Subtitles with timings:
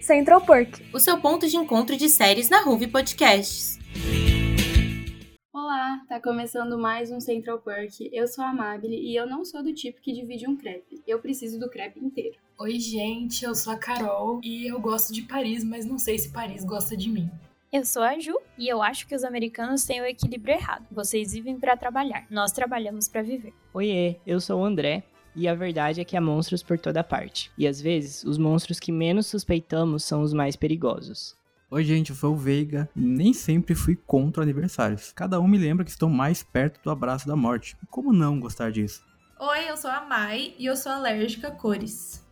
[0.00, 3.76] Central Perk, o seu ponto de encontro de séries na Ruve Podcasts.
[5.52, 8.08] Olá, tá começando mais um Central Perk.
[8.12, 11.02] Eu sou a Amabile e eu não sou do tipo que divide um crepe.
[11.06, 12.38] Eu preciso do crepe inteiro.
[12.60, 16.32] Oi, gente, eu sou a Carol e eu gosto de Paris, mas não sei se
[16.32, 17.30] Paris gosta de mim.
[17.72, 20.84] Eu sou a Ju e eu acho que os americanos têm o equilíbrio errado.
[20.90, 23.54] Vocês vivem para trabalhar, nós trabalhamos para viver.
[23.72, 25.04] Oiê, eu sou o André
[25.36, 27.48] e a verdade é que há monstros por toda parte.
[27.56, 31.36] E às vezes, os monstros que menos suspeitamos são os mais perigosos.
[31.70, 35.12] Oi, gente, eu sou o Veiga e nem sempre fui contra aniversários.
[35.12, 37.76] Cada um me lembra que estou mais perto do abraço da morte.
[37.88, 39.04] Como não gostar disso?
[39.38, 42.26] Oi, eu sou a Mai e eu sou alérgica a cores.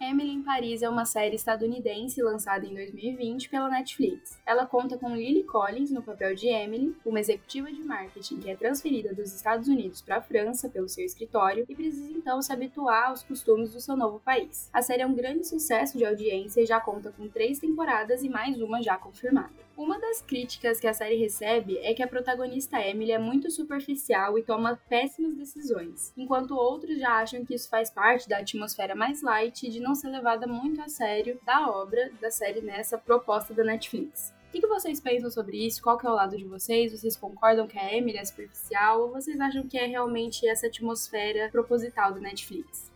[0.00, 4.38] Emily em Paris é uma série estadunidense lançada em 2020 pela Netflix.
[4.46, 8.54] Ela conta com Lily Collins no papel de Emily, uma executiva de marketing que é
[8.54, 13.08] transferida dos Estados Unidos para a França pelo seu escritório e precisa então se habituar
[13.08, 14.70] aos costumes do seu novo país.
[14.72, 18.28] A série é um grande sucesso de audiência e já conta com três temporadas e
[18.28, 19.67] mais uma já confirmada.
[19.78, 24.36] Uma das críticas que a série recebe é que a protagonista Emily é muito superficial
[24.36, 29.22] e toma péssimas decisões, enquanto outros já acham que isso faz parte da atmosfera mais
[29.22, 33.62] light de não ser levada muito a sério da obra da série nessa proposta da
[33.62, 34.34] Netflix.
[34.48, 35.80] O que, vocês pensam sobre isso?
[35.80, 36.90] Qual é o lado de vocês?
[36.90, 41.50] Vocês concordam que a Emily é superficial ou vocês acham que é realmente essa atmosfera
[41.52, 42.87] proposital da Netflix?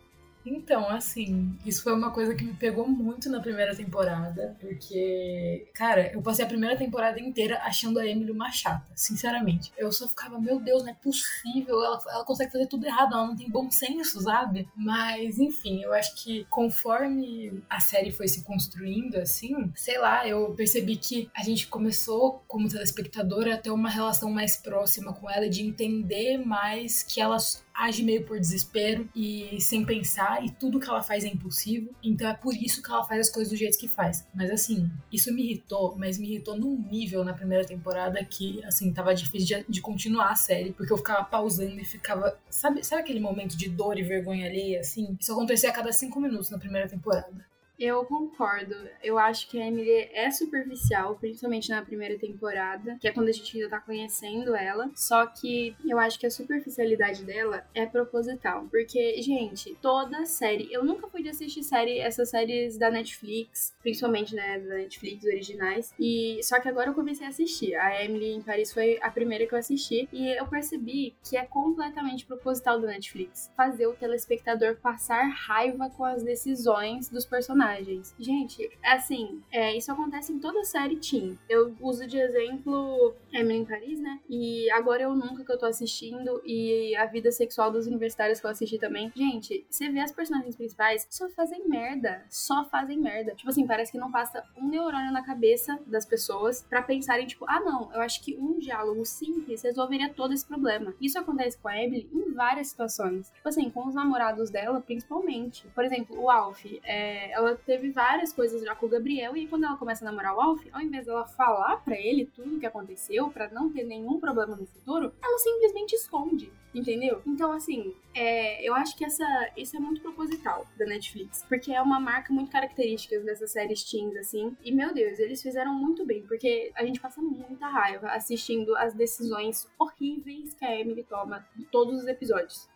[0.45, 6.13] Então, assim, isso foi uma coisa que me pegou muito na primeira temporada, porque, cara,
[6.13, 9.73] eu passei a primeira temporada inteira achando a Emily uma chata, sinceramente.
[9.77, 13.27] Eu só ficava, meu Deus, não é possível, ela, ela consegue fazer tudo errado, ela
[13.27, 14.69] não tem bom senso, sabe?
[14.75, 20.53] Mas, enfim, eu acho que conforme a série foi se construindo, assim, sei lá, eu
[20.55, 25.49] percebi que a gente começou, como telespectadora, a ter uma relação mais próxima com ela,
[25.49, 27.37] de entender mais que ela
[27.75, 31.91] age meio por desespero e sem pensar, e tudo que ela faz é impulsivo.
[32.03, 34.27] Então é por isso que ela faz as coisas do jeito que faz.
[34.35, 38.93] Mas assim, isso me irritou, mas me irritou num nível na primeira temporada que, assim,
[38.93, 42.39] tava difícil de, de continuar a série, porque eu ficava pausando e ficava.
[42.49, 45.17] Sabe, sabe aquele momento de dor e vergonha alheia, assim?
[45.19, 47.52] Isso acontecia a cada cinco minutos na primeira temporada.
[47.85, 48.77] Eu concordo.
[49.03, 53.33] Eu acho que a Emily é superficial, principalmente na primeira temporada, que é quando a
[53.33, 54.89] gente ainda tá conhecendo ela.
[54.95, 58.69] Só que eu acho que a superficialidade dela é proposital.
[58.71, 60.73] Porque, gente, toda série.
[60.73, 65.93] Eu nunca fui de assistir série, essas séries da Netflix, principalmente, né, da Netflix originais.
[65.99, 67.75] E só que agora eu comecei a assistir.
[67.75, 70.09] A Emily em Paris foi a primeira que eu assisti.
[70.13, 73.51] E eu percebi que é completamente proposital da Netflix.
[73.57, 78.15] Fazer o telespectador passar raiva com as decisões dos personagens personagens.
[78.19, 81.39] Gente, assim, é, isso acontece em toda série Teen.
[81.49, 84.21] Eu uso de exemplo Emily em Paris, né?
[84.29, 88.47] E Agora Eu Nunca que eu tô assistindo e A Vida Sexual dos Universitários que
[88.47, 89.13] eu assisti também.
[89.15, 92.25] Gente, você vê as personagens principais só fazem merda.
[92.29, 93.35] Só fazem merda.
[93.35, 97.45] Tipo assim, parece que não passa um neurônio na cabeça das pessoas para pensarem, tipo,
[97.49, 100.95] ah, não, eu acho que um diálogo simples resolveria todo esse problema.
[101.01, 103.31] Isso acontece com a Emily em várias situações.
[103.31, 105.67] Tipo assim, com os namorados dela, principalmente.
[105.75, 109.65] Por exemplo, o Alf, é, ela teve várias coisas já com o Gabriel, e quando
[109.65, 112.67] ela começa a namorar o Alf, ao invés dela falar para ele tudo o que
[112.67, 117.23] aconteceu, para não ter nenhum problema no futuro, ela simplesmente esconde, entendeu?
[117.27, 119.25] Então, assim, é, eu acho que essa,
[119.57, 124.17] isso é muito proposital da Netflix, porque é uma marca muito característica dessas séries teens,
[124.17, 128.77] assim, e meu Deus, eles fizeram muito bem, porque a gente passa muita raiva assistindo
[128.77, 132.72] as decisões horríveis que a Emily toma em todos os episódios.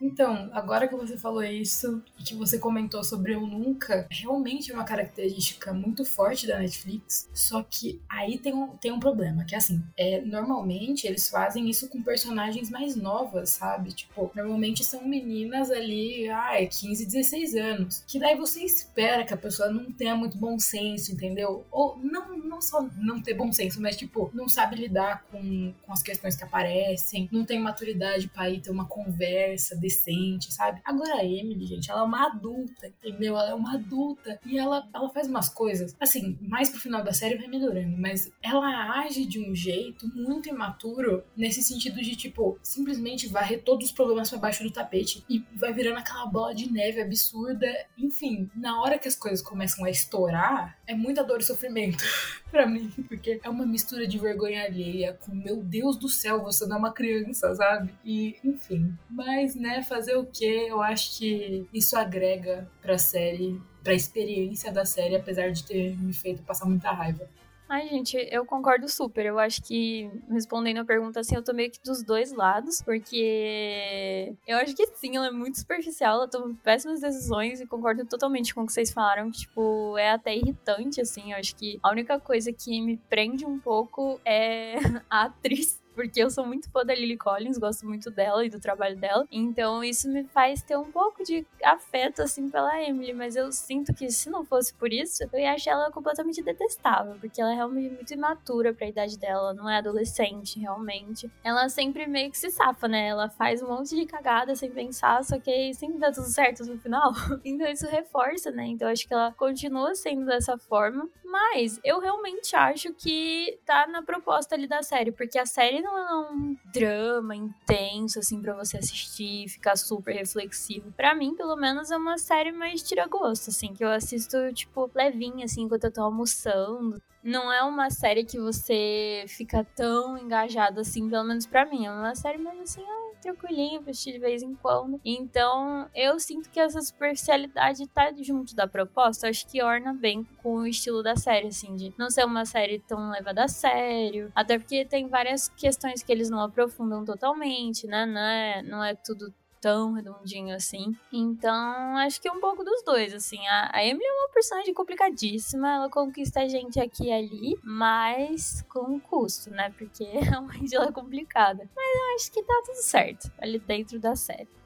[0.00, 4.74] Então, agora que você falou isso e que você comentou sobre Eu Nunca, realmente é
[4.74, 7.28] uma característica muito forte da Netflix.
[7.34, 11.88] Só que aí tem um, tem um problema, que assim, é, normalmente eles fazem isso
[11.88, 13.92] com personagens mais novas, sabe?
[13.92, 18.04] Tipo, normalmente são meninas ali, ai, 15, 16 anos.
[18.06, 21.66] Que daí você espera que a pessoa não tenha muito bom senso, entendeu?
[21.70, 25.92] Ou não, não só não ter bom senso, mas tipo, não sabe lidar com, com
[25.92, 30.80] as questões que aparecem, não tem maturidade para ir ter uma conversa adolescente, sabe?
[30.84, 33.36] Agora a Emily, gente, ela é uma adulta, entendeu?
[33.36, 37.12] Ela é uma adulta e ela, ela faz umas coisas, assim, mais pro final da
[37.12, 42.58] série vai melhorando, mas ela age de um jeito muito imaturo nesse sentido de, tipo,
[42.62, 46.70] simplesmente varrer todos os problemas para baixo do tapete e vai virando aquela bola de
[46.70, 47.66] neve absurda.
[47.98, 52.02] Enfim, na hora que as coisas começam a estourar, é muita dor e sofrimento
[52.50, 56.66] para mim, porque é uma mistura de vergonha alheia com, meu Deus do céu, você
[56.66, 57.92] não é uma criança, sabe?
[58.04, 58.94] E, enfim.
[59.08, 60.66] Mas, né, fazer o quê?
[60.68, 66.12] Eu acho que isso agrega pra série pra experiência da série, apesar de ter me
[66.12, 67.26] feito passar muita raiva.
[67.72, 69.24] Ai, gente, eu concordo super.
[69.24, 74.34] Eu acho que, respondendo a pergunta, assim, eu tô meio que dos dois lados, porque
[74.44, 78.52] eu acho que sim, ela é muito superficial, ela toma péssimas decisões e concordo totalmente
[78.52, 81.30] com o que vocês falaram, que, tipo, é até irritante, assim.
[81.30, 84.74] Eu acho que a única coisa que me prende um pouco é
[85.08, 88.58] a atriz porque eu sou muito fã da Lily Collins, gosto muito dela e do
[88.58, 89.26] trabalho dela.
[89.30, 93.12] Então isso me faz ter um pouco de afeto, assim, pela Emily.
[93.12, 97.16] Mas eu sinto que se não fosse por isso, eu ia achar ela completamente detestável,
[97.20, 101.30] porque ela é realmente muito imatura pra idade dela, não é adolescente, realmente.
[101.44, 103.08] Ela sempre meio que se safa, né?
[103.08, 106.78] Ela faz um monte de cagada sem pensar, só que sempre dá tudo certo no
[106.78, 107.12] final.
[107.44, 108.66] então isso reforça, né?
[108.66, 111.08] Então acho que ela continua sendo dessa forma.
[111.30, 115.96] Mas eu realmente acho que tá na proposta ali da série, porque a série não
[115.96, 120.92] é um drama intenso, assim, para você assistir, ficar super reflexivo.
[120.92, 125.44] Para mim, pelo menos, é uma série mais tira-gosto, assim, que eu assisto, tipo, levinha,
[125.44, 127.00] assim, enquanto eu tô almoçando.
[127.22, 131.84] Não é uma série que você fica tão engajado assim, pelo menos para mim.
[131.84, 132.82] É uma série mais assim,
[133.20, 135.00] tranquilinha pra assistir de vez em quando.
[135.04, 139.28] Então, eu sinto que essa superficialidade tá junto da proposta.
[139.28, 142.78] Acho que orna bem com o estilo da série, assim, de não ser uma série
[142.80, 144.32] tão levada a sério.
[144.34, 148.06] Até porque tem várias questões que eles não aprofundam totalmente, né?
[148.06, 150.96] Não é, não é tudo tão redondinho assim.
[151.12, 153.46] Então, acho que é um pouco dos dois, assim.
[153.46, 158.62] A, a Emily é uma personagem complicadíssima, ela conquista a gente aqui e ali, mas
[158.68, 159.72] com custo, né?
[159.76, 161.68] Porque realmente ela é complicada.
[161.74, 164.59] Mas eu acho que tá tudo certo ali dentro da série.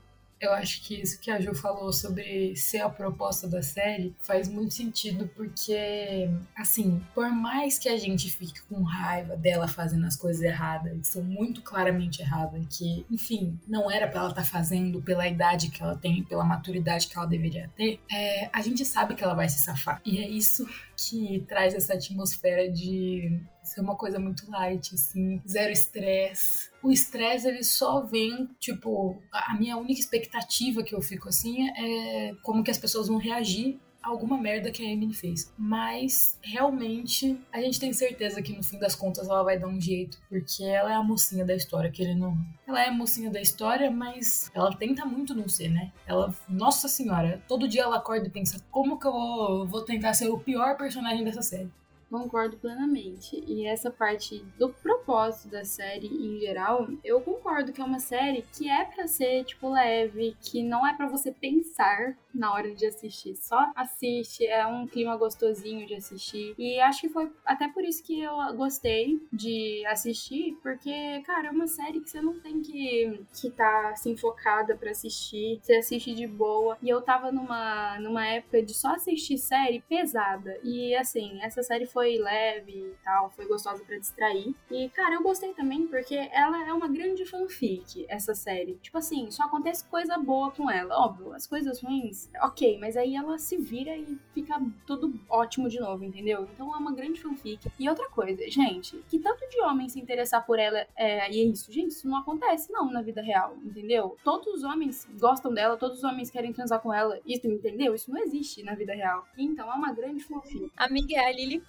[0.44, 4.46] Eu acho que isso que a Ju falou sobre ser a proposta da série faz
[4.46, 10.17] muito sentido, porque, assim, por mais que a gente fique com raiva dela fazendo as
[10.17, 14.46] coisas erradas, que são muito claramente erradas, que, enfim, não era para ela estar tá
[14.46, 18.85] fazendo pela idade que ela tem, pela maturidade que ela deveria ter, é, a gente
[18.85, 20.02] sabe que ela vai se safar.
[20.05, 25.72] E é isso que traz essa atmosfera de ser uma coisa muito light, assim, zero
[25.72, 26.70] estresse.
[26.82, 32.34] O estresse, ele só vem, tipo, a minha única expectativa que eu fico assim é
[32.43, 35.50] como que as pessoas vão reagir a alguma merda que a Emily fez.
[35.56, 39.81] Mas realmente a gente tem certeza que no fim das contas ela vai dar um
[39.81, 42.46] jeito, porque ela é a mocinha da história, querendo ou não.
[42.69, 45.90] Ela é a mocinha da história, mas ela tenta muito não ser, né?
[46.06, 50.28] Ela, nossa senhora, todo dia ela acorda e pensa: como que eu vou tentar ser
[50.28, 51.70] o pior personagem dessa série?
[52.14, 53.43] Concordo plenamente.
[53.44, 58.44] E essa parte do propósito da série em geral, eu concordo que é uma série
[58.56, 62.84] que é para ser tipo leve, que não é para você pensar na hora de
[62.84, 66.55] assistir, só assiste, é um clima gostosinho de assistir.
[66.58, 71.50] E acho que foi até por isso que eu gostei de assistir, porque, cara, é
[71.50, 76.14] uma série que você não tem que que tá assim focada para assistir, você assiste
[76.14, 76.76] de boa.
[76.82, 80.58] E eu tava numa numa época de só assistir série pesada.
[80.62, 84.55] E assim, essa série foi foi leve e tal, foi gostosa para distrair.
[84.71, 88.75] E, cara, eu gostei também porque ela é uma grande fanfic, essa série.
[88.83, 90.95] Tipo assim, só acontece coisa boa com ela.
[90.95, 95.81] Óbvio, as coisas ruins, ok, mas aí ela se vira e fica tudo ótimo de
[95.81, 96.47] novo, entendeu?
[96.53, 97.73] Então é uma grande fanfic.
[97.79, 101.45] E outra coisa, gente, que tanto de homem se interessar por ela é, e é
[101.45, 104.19] isso, gente, isso não acontece não na vida real, entendeu?
[104.23, 107.94] Todos os homens gostam dela, todos os homens querem transar com ela, isso, entendeu?
[107.94, 109.27] Isso não existe na vida real.
[109.39, 110.70] Então é uma grande fanfic.
[110.77, 111.63] Amiga, é a Lily.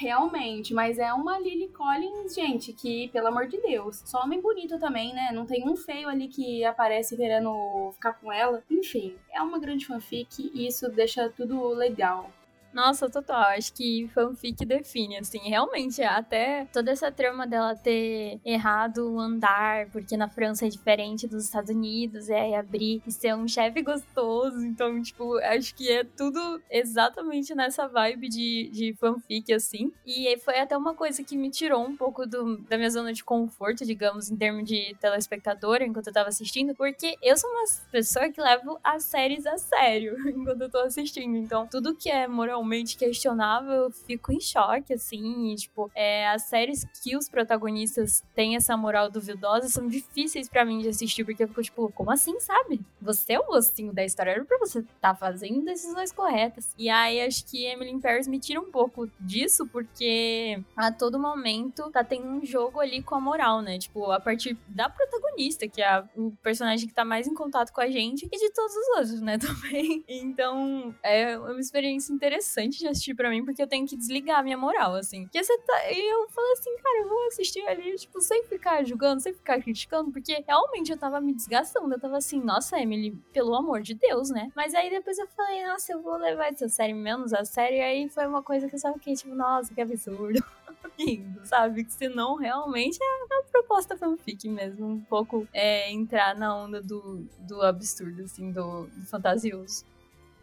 [0.00, 4.78] Realmente, mas é uma Lily Collins, gente, que, pelo amor de Deus, só homem bonito
[4.78, 5.30] também, né?
[5.32, 8.62] Não tem um feio ali que aparece querendo ficar com ela.
[8.70, 12.30] Enfim, é uma grande fanfic e isso deixa tudo legal.
[12.72, 13.42] Nossa, total.
[13.56, 15.38] Acho que fanfic define, assim.
[15.38, 21.26] Realmente, até toda essa trama dela ter errado o andar, porque na França é diferente
[21.26, 24.60] dos Estados Unidos, é abrir e ser um chefe gostoso.
[24.64, 29.90] Então, tipo, acho que é tudo exatamente nessa vibe de, de fanfic, assim.
[30.06, 33.24] E foi até uma coisa que me tirou um pouco do, da minha zona de
[33.24, 38.30] conforto, digamos, em termos de telespectadora, enquanto eu tava assistindo, porque eu sou uma pessoa
[38.30, 41.36] que levo as séries a sério enquanto eu tô assistindo.
[41.36, 45.52] Então, tudo que é moral moralmente questionável, eu fico em choque, assim.
[45.52, 50.64] E, tipo, é, as séries que os protagonistas têm essa moral duvidosa são difíceis para
[50.64, 52.80] mim de assistir, porque eu fico, tipo, como assim, sabe?
[53.00, 56.70] Você é o mocinho da história, era pra você estar tá fazendo decisões corretas.
[56.76, 61.18] E aí, acho que Emily in Paris me tira um pouco disso, porque a todo
[61.18, 63.78] momento tá tendo um jogo ali com a moral, né?
[63.78, 67.72] Tipo, a partir da protagonista protagonista, que é o personagem que tá mais em contato
[67.72, 70.04] com a gente, e de todos os outros, né, também.
[70.08, 74.42] Então, é uma experiência interessante de assistir para mim, porque eu tenho que desligar a
[74.42, 75.24] minha moral, assim.
[75.24, 75.92] Porque você tá.
[75.92, 79.60] E eu falei assim, cara, eu vou assistir ali, tipo, sem ficar julgando, sem ficar
[79.62, 81.94] criticando, porque realmente eu tava me desgastando.
[81.94, 84.50] Eu tava assim, nossa, Emily, pelo amor de Deus, né?
[84.56, 87.76] Mas aí depois eu falei, nossa, eu vou levar essa série menos a série.
[87.76, 90.42] E aí foi uma coisa que eu só fiquei, tipo, nossa, que absurdo.
[90.98, 91.84] Rindo, sabe?
[91.84, 94.86] Que senão realmente é uma proposta fanfic mesmo.
[94.86, 99.84] Um pouco é, entrar na onda do, do absurdo, assim, do, do fantasioso.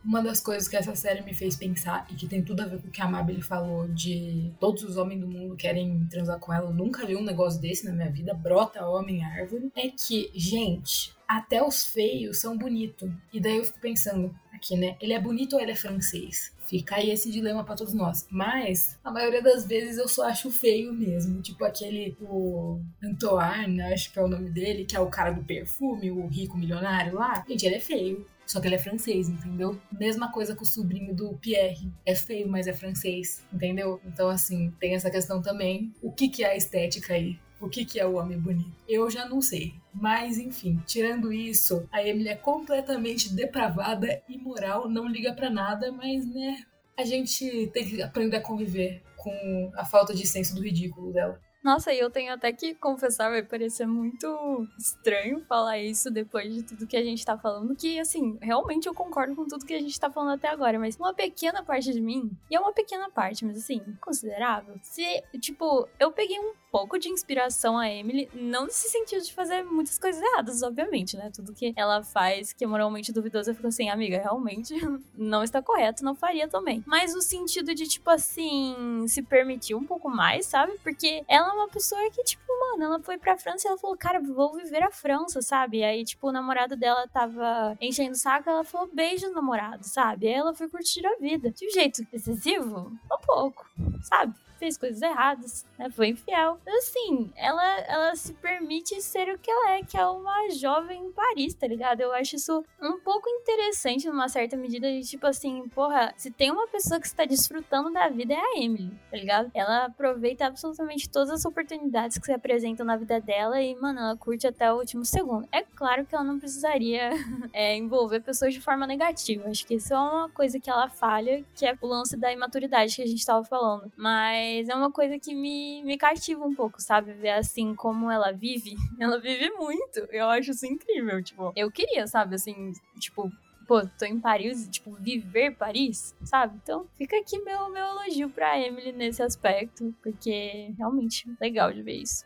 [0.03, 2.79] Uma das coisas que essa série me fez pensar, e que tem tudo a ver
[2.79, 6.53] com o que a Mabel falou, de todos os homens do mundo querem transar com
[6.53, 10.29] ela, eu nunca vi um negócio desse na minha vida, brota homem árvore, é que,
[10.35, 13.09] gente, até os feios são bonitos.
[13.33, 14.33] E daí eu fico pensando,
[14.65, 14.95] aqui, né?
[14.99, 16.51] Ele é bonito ou ele é francês?
[16.65, 18.25] Fica aí esse dilema para todos nós.
[18.29, 21.41] Mas, a maioria das vezes eu só acho feio mesmo.
[21.41, 25.43] Tipo aquele, o Antoine, acho que é o nome dele, que é o cara do
[25.43, 27.45] perfume, o rico milionário lá.
[27.47, 28.25] Gente, ele é feio.
[28.47, 29.79] Só que ele é francês, entendeu?
[29.91, 31.91] Mesma coisa com o sobrinho do Pierre.
[32.05, 33.99] É feio, mas é francês, entendeu?
[34.05, 35.91] Então, assim, tem essa questão também.
[36.01, 37.39] O que, que é a estética aí?
[37.59, 38.71] O que, que é o homem bonito?
[38.87, 39.73] Eu já não sei.
[39.93, 46.25] Mas, enfim, tirando isso, a Emily é completamente depravada, imoral, não liga para nada, mas,
[46.25, 46.63] né,
[46.97, 51.39] a gente tem que aprender a conviver com a falta de senso do ridículo dela.
[51.65, 56.61] Nossa, e eu tenho até que confessar, vai parecer muito estranho falar isso depois de
[56.61, 59.79] tudo que a gente tá falando, que assim, realmente eu concordo com tudo que a
[59.79, 63.09] gente tá falando até agora, mas uma pequena parte de mim, e é uma pequena
[63.09, 68.65] parte, mas assim, considerável, se, tipo, eu peguei um pouco de inspiração a Emily, não
[68.65, 71.31] nesse sentido de fazer muitas coisas erradas, obviamente, né?
[71.33, 74.73] Tudo que ela faz que é moralmente duvidoso, eu fico assim, amiga, realmente
[75.17, 76.83] não está correto, não faria também.
[76.85, 80.73] Mas no sentido de, tipo assim, se permitir um pouco mais, sabe?
[80.83, 83.95] Porque ela é uma pessoa que, tipo, mano, ela foi pra França e ela falou,
[83.95, 85.81] cara, vou viver a França, sabe?
[85.81, 90.27] Aí, tipo, o namorado dela tava enchendo o saco, ela falou, beijo, namorado, sabe?
[90.27, 91.51] Aí ela foi curtir a vida.
[91.51, 92.91] De um jeito excessivo?
[93.09, 93.65] Um pouco,
[94.03, 94.35] sabe?
[94.57, 95.89] Fez coisas erradas, né?
[95.89, 96.59] Foi infiel.
[96.67, 101.11] Assim, ela, ela se permite ser o que ela é, que é uma jovem em
[101.11, 102.01] Paris, tá ligado?
[102.01, 106.51] Eu acho isso um pouco interessante numa certa medida de tipo assim, porra, se tem
[106.51, 109.51] uma pessoa que está desfrutando da vida é a Emily, tá ligado?
[109.53, 114.17] Ela aproveita absolutamente todas as oportunidades que se apresentam na vida dela e, mano, ela
[114.17, 115.47] curte até o último segundo.
[115.51, 117.11] É claro que ela não precisaria
[117.53, 119.49] é, envolver pessoas de forma negativa.
[119.49, 122.95] Acho que isso é uma coisa que ela falha, que é o lance da imaturidade
[122.95, 123.91] que a gente tava falando.
[123.95, 127.13] Mas mas é uma coisa que me, me cativa um pouco, sabe?
[127.13, 128.75] Ver assim como ela vive.
[128.99, 129.99] Ela vive muito.
[130.11, 131.21] Eu acho isso incrível.
[131.21, 133.31] Tipo, eu queria, sabe, assim, tipo,
[133.67, 136.57] pô, tô em Paris, tipo, viver Paris, sabe?
[136.63, 142.01] Então fica aqui meu, meu elogio pra Emily nesse aspecto, porque realmente legal de ver
[142.01, 142.23] isso.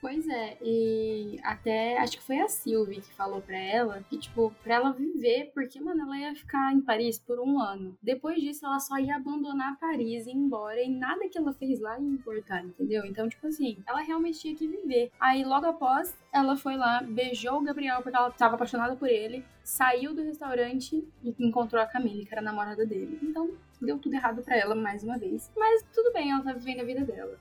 [0.00, 4.52] Pois é, e até acho que foi a Sylvie que falou pra ela que, tipo,
[4.62, 7.96] pra ela viver, porque, mano, ela ia ficar em Paris por um ano.
[8.02, 11.80] Depois disso, ela só ia abandonar Paris e ir embora, e nada que ela fez
[11.80, 13.04] lá ia importar, entendeu?
[13.04, 15.10] Então, tipo assim, ela realmente tinha que viver.
[15.18, 19.44] Aí, logo após, ela foi lá, beijou o Gabriel porque ela tava apaixonada por ele,
[19.64, 23.18] saiu do restaurante e encontrou a Camille, que era a namorada dele.
[23.22, 23.50] Então,
[23.80, 25.50] deu tudo errado para ela mais uma vez.
[25.56, 27.38] Mas tudo bem, ela tá vivendo a vida dela.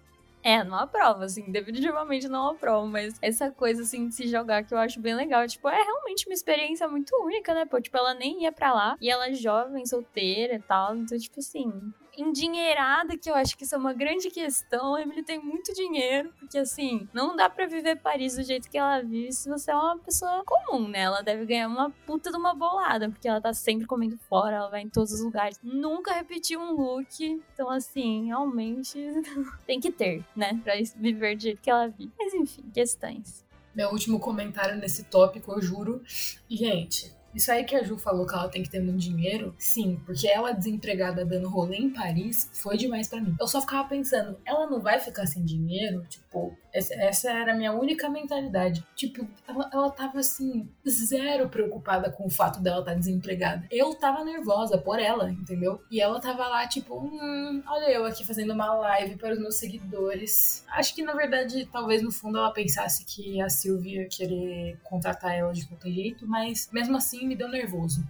[0.47, 4.75] É, não aprova, assim, definitivamente não aprova, mas essa coisa, assim, de se jogar que
[4.75, 5.47] eu acho bem legal.
[5.47, 7.65] Tipo, é realmente uma experiência muito única, né?
[7.65, 10.95] Pô, tipo, ela nem ia pra lá e ela é jovem, solteira e tal.
[10.95, 11.73] Então, tipo assim,
[12.17, 14.95] endinheirada, que eu acho que isso é uma grande questão.
[14.95, 18.77] A Emily tem muito dinheiro, porque assim, não dá para viver Paris do jeito que
[18.77, 21.01] ela vive se você é uma pessoa comum, né?
[21.01, 24.69] Ela deve ganhar uma puta de uma bolada, porque ela tá sempre comendo fora, ela
[24.69, 25.59] vai em todos os lugares.
[25.63, 27.23] Nunca repetiu um look.
[27.53, 28.97] Então, assim, realmente
[29.65, 30.59] tem que ter, né?
[30.63, 32.11] Pra viver do jeito que ela vive.
[32.17, 33.45] Mas enfim, questões.
[33.73, 36.01] Meu último comentário nesse tópico, eu juro.
[36.49, 40.01] Gente, isso aí que a Ju falou que ela tem que ter muito dinheiro, sim,
[40.05, 43.35] porque ela desempregada dando rolê em Paris foi demais para mim.
[43.39, 46.03] Eu só ficava pensando, ela não vai ficar sem dinheiro?
[46.09, 48.85] Tipo, essa era a minha única mentalidade.
[48.95, 53.65] Tipo, ela, ela tava assim, zero preocupada com o fato dela estar tá desempregada.
[53.71, 55.81] Eu tava nervosa por ela, entendeu?
[55.89, 59.55] E ela tava lá, tipo, hum, olha eu aqui fazendo uma live para os meus
[59.55, 60.65] seguidores.
[60.69, 65.33] Acho que na verdade, talvez no fundo ela pensasse que a Silvia ia querer contratar
[65.33, 68.01] ela de qualquer jeito, mas mesmo assim me deu nervoso.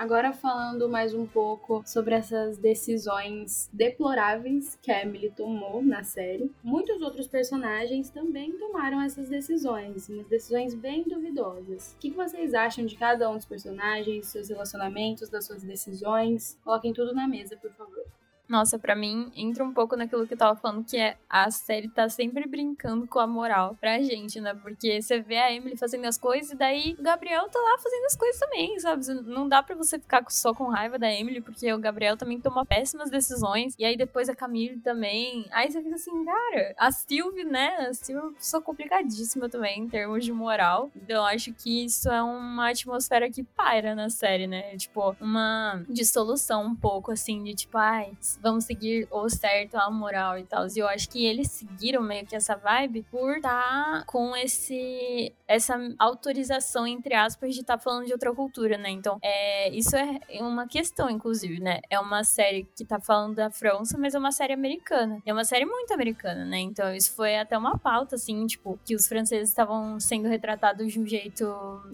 [0.00, 6.50] Agora falando mais um pouco sobre essas decisões deploráveis que a Emily tomou na série,
[6.64, 11.92] muitos outros personagens também tomaram essas decisões, umas decisões bem duvidosas.
[11.92, 16.58] O que vocês acham de cada um dos personagens, seus relacionamentos, das suas decisões?
[16.64, 18.06] Coloquem tudo na mesa, por favor.
[18.50, 21.88] Nossa, para mim, entra um pouco naquilo que eu tava falando, que é a série
[21.88, 24.52] tá sempre brincando com a moral pra gente, né?
[24.52, 28.06] Porque você vê a Emily fazendo as coisas e daí o Gabriel tá lá fazendo
[28.06, 29.06] as coisas também, sabe?
[29.22, 32.66] Não dá para você ficar só com raiva da Emily, porque o Gabriel também toma
[32.66, 33.76] péssimas decisões.
[33.78, 35.46] E aí depois a Camille também.
[35.52, 37.86] Aí você fica assim, cara, a Sylvie, né?
[37.88, 40.90] A Sylvie é uma pessoa complicadíssima também em termos de moral.
[40.96, 44.76] Então eu acho que isso é uma atmosfera que paira na série, né?
[44.76, 50.38] Tipo, uma dissolução um pouco assim, de tipo, ai, vamos seguir o certo, a moral
[50.38, 50.66] e tal.
[50.66, 55.32] E eu acho que eles seguiram meio que essa vibe por estar tá com esse
[55.46, 58.88] essa autorização, entre aspas, de estar tá falando de outra cultura, né?
[58.88, 61.80] Então, é, isso é uma questão, inclusive, né?
[61.90, 65.20] É uma série que tá falando da França, mas é uma série americana.
[65.26, 66.58] É uma série muito americana, né?
[66.58, 71.00] Então, isso foi até uma pauta, assim, tipo, que os franceses estavam sendo retratados de
[71.00, 71.44] um jeito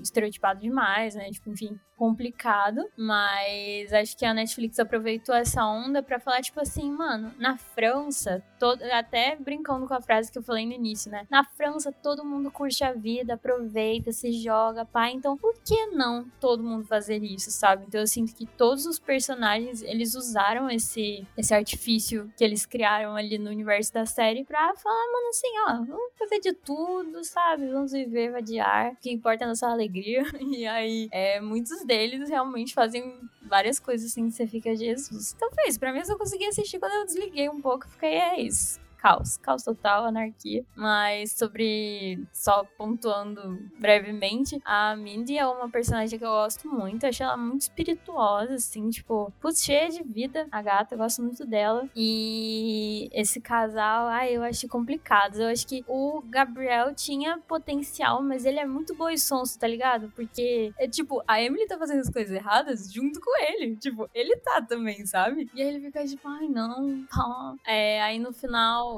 [0.02, 1.30] estereotipado demais, né?
[1.30, 6.90] Tipo, enfim, complicado, mas acho que a Netflix aproveitou essa onda para falar tipo assim,
[6.90, 11.26] mano, na França, todo, até brincando com a frase que eu falei no início, né?
[11.30, 16.24] Na França todo mundo curte a vida, aproveita, se joga, pá, então por que não
[16.40, 17.84] todo mundo fazer isso, sabe?
[17.86, 23.16] Então eu sinto que todos os personagens, eles usaram esse esse artifício que eles criaram
[23.16, 27.68] ali no universo da série pra falar, mano, assim, ó, vamos fazer de tudo, sabe?
[27.70, 30.24] Vamos viver, vadiar, o que importa é a nossa alegria.
[30.56, 35.34] E aí, é, muitos deles realmente fazem várias coisas assim que você fica, Jesus.
[35.34, 35.78] Então foi isso.
[35.78, 37.88] Pra mim, eu só consegui assistir quando eu desliguei um pouco.
[37.88, 40.64] Fiquei, é isso caos, caos total, anarquia.
[40.74, 47.10] Mas sobre, só pontuando brevemente, a Mindy é uma personagem que eu gosto muito, eu
[47.10, 51.46] acho ela muito espirituosa, assim, tipo, putz, cheia de vida, a gata, eu gosto muito
[51.46, 51.88] dela.
[51.94, 55.40] E esse casal, ai, eu acho complicado.
[55.40, 60.10] Eu acho que o Gabriel tinha potencial, mas ele é muito boi sonso, tá ligado?
[60.16, 63.76] Porque, é tipo, a Emily tá fazendo as coisas erradas junto com ele.
[63.76, 65.48] Tipo, ele tá também, sabe?
[65.54, 67.54] E aí ele fica tipo, ai, não, tá.
[67.64, 68.95] É, aí no final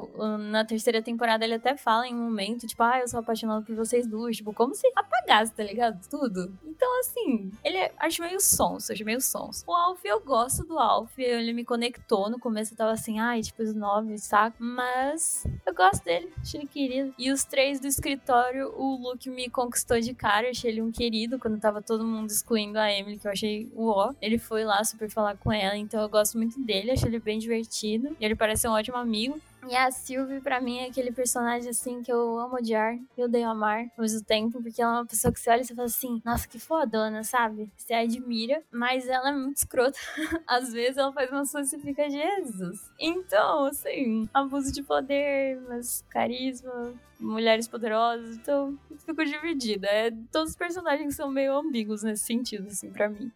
[0.51, 3.75] na terceira temporada ele até fala em um momento, tipo, ah, eu sou apaixonado por
[3.75, 4.37] vocês duas.
[4.37, 5.99] Tipo, como se apagasse, tá ligado?
[6.09, 6.53] Tudo.
[6.63, 9.63] Então, assim, ele é, acho meio sonso, acho meio sonso.
[9.67, 12.29] O Alf, eu gosto do Alf, ele me conectou.
[12.29, 14.57] No começo eu tava assim, ai, tipo, os nove, saco.
[14.59, 17.13] Mas eu gosto dele, achei ele querido.
[17.17, 21.39] E os três do escritório, o Luke me conquistou de cara, achei ele um querido
[21.39, 24.13] quando tava todo mundo excluindo a Emily, que eu achei o ó.
[24.21, 27.39] Ele foi lá super falar com ela, então eu gosto muito dele, achei ele bem
[27.39, 28.15] divertido.
[28.19, 29.39] E ele parece um ótimo amigo.
[29.67, 33.49] E a Sylvie, pra mim, é aquele personagem, assim, que eu amo odiar e odeio
[33.49, 35.87] amar ao mesmo tempo, porque ela é uma pessoa que você olha e você fala
[35.87, 37.69] assim, nossa, que fodona, sabe?
[37.75, 39.99] Você admira, mas ela é muito escrota.
[40.47, 42.89] Às vezes ela faz umas coisas e fica, Jesus.
[42.99, 49.87] Então, assim, abuso de poder, mas carisma, mulheres poderosas, então fico dividida.
[49.87, 53.31] É, todos os personagens são meio ambíguos nesse sentido, assim, pra mim.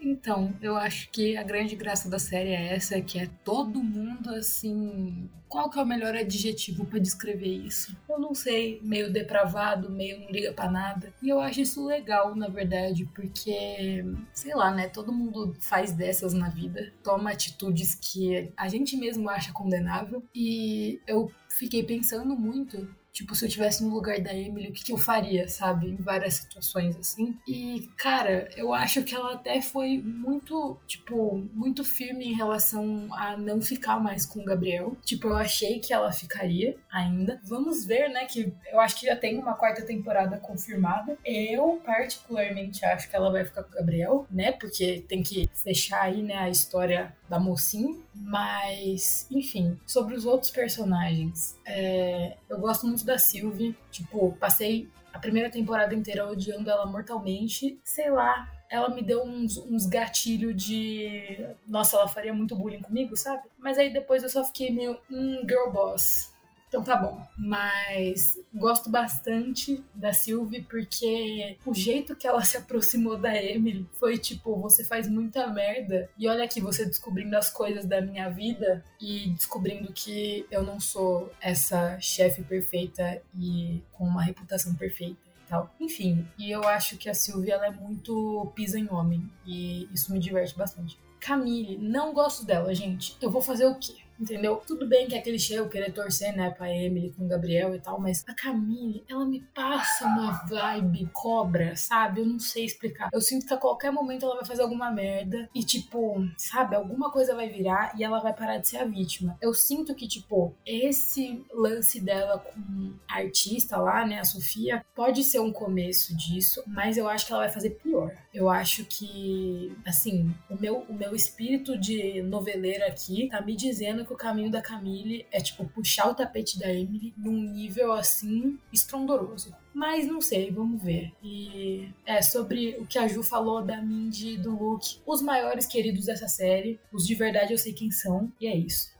[0.00, 4.30] Então, eu acho que a grande graça da série é essa, que é todo mundo
[4.30, 5.28] assim.
[5.48, 7.96] Qual que é o melhor adjetivo para descrever isso?
[8.08, 11.14] Eu não sei, meio depravado, meio não liga para nada.
[11.22, 16.32] E eu acho isso legal, na verdade, porque sei lá, né, todo mundo faz dessas
[16.32, 20.22] na vida, toma atitudes que a gente mesmo acha condenável.
[20.34, 24.84] E eu fiquei pensando muito Tipo, se eu tivesse no lugar da Emily, o que,
[24.84, 25.88] que eu faria, sabe?
[25.88, 27.34] Em várias situações, assim.
[27.48, 33.34] E, cara, eu acho que ela até foi muito, tipo, muito firme em relação a
[33.34, 34.98] não ficar mais com o Gabriel.
[35.02, 37.40] Tipo, eu achei que ela ficaria ainda.
[37.42, 38.26] Vamos ver, né?
[38.26, 41.16] Que eu acho que já tem uma quarta temporada confirmada.
[41.24, 44.52] Eu, particularmente, acho que ela vai ficar com o Gabriel, né?
[44.52, 47.96] Porque tem que fechar aí, né, a história da mocinha.
[48.14, 51.58] Mas, enfim, sobre os outros personagens.
[51.64, 53.76] É, eu gosto muito da Sylvie.
[53.90, 57.78] Tipo, passei a primeira temporada inteira odiando ela mortalmente.
[57.82, 61.46] Sei lá, ela me deu uns, uns gatilhos de.
[61.66, 63.42] Nossa, ela faria muito bullying comigo, sabe?
[63.58, 64.98] Mas aí depois eu só fiquei meio.
[65.10, 66.34] Hum, girl boss.
[66.76, 67.26] Então tá bom.
[67.38, 74.18] Mas gosto bastante da Sylvie porque o jeito que ela se aproximou da Emily foi
[74.18, 78.84] tipo: você faz muita merda e olha aqui você descobrindo as coisas da minha vida
[79.00, 85.24] e descobrindo que eu não sou essa chefe perfeita e com uma reputação perfeita.
[85.48, 85.72] Tal.
[85.80, 90.12] Enfim, e eu acho que a Sylvie ela é muito pisa em homem e isso
[90.12, 90.98] me diverte bastante.
[91.20, 93.16] Camille, não gosto dela, gente.
[93.22, 93.94] Eu vou fazer o quê?
[94.18, 94.62] Entendeu?
[94.66, 97.80] Tudo bem que é clichê eu querer torcer, né, pra Emily com o Gabriel e
[97.80, 102.20] tal, mas a Camille, ela me passa uma vibe cobra, sabe?
[102.20, 103.10] Eu não sei explicar.
[103.12, 107.10] Eu sinto que a qualquer momento ela vai fazer alguma merda e, tipo, sabe, alguma
[107.10, 109.36] coisa vai virar e ela vai parar de ser a vítima.
[109.40, 115.24] Eu sinto que, tipo, esse lance dela com a artista lá, né, a Sofia, pode
[115.24, 118.12] ser um começo disso, mas eu acho que ela vai fazer pior.
[118.36, 124.04] Eu acho que, assim, o meu, o meu espírito de noveleira aqui tá me dizendo
[124.04, 128.58] que o caminho da Camille é, tipo, puxar o tapete da Emily num nível, assim,
[128.70, 129.54] estrondoroso.
[129.72, 131.14] Mas não sei, vamos ver.
[131.22, 135.66] E é sobre o que a Ju falou da Mindy e do Luke, os maiores
[135.66, 136.78] queridos dessa série.
[136.92, 138.95] Os de verdade eu sei quem são, e é isso.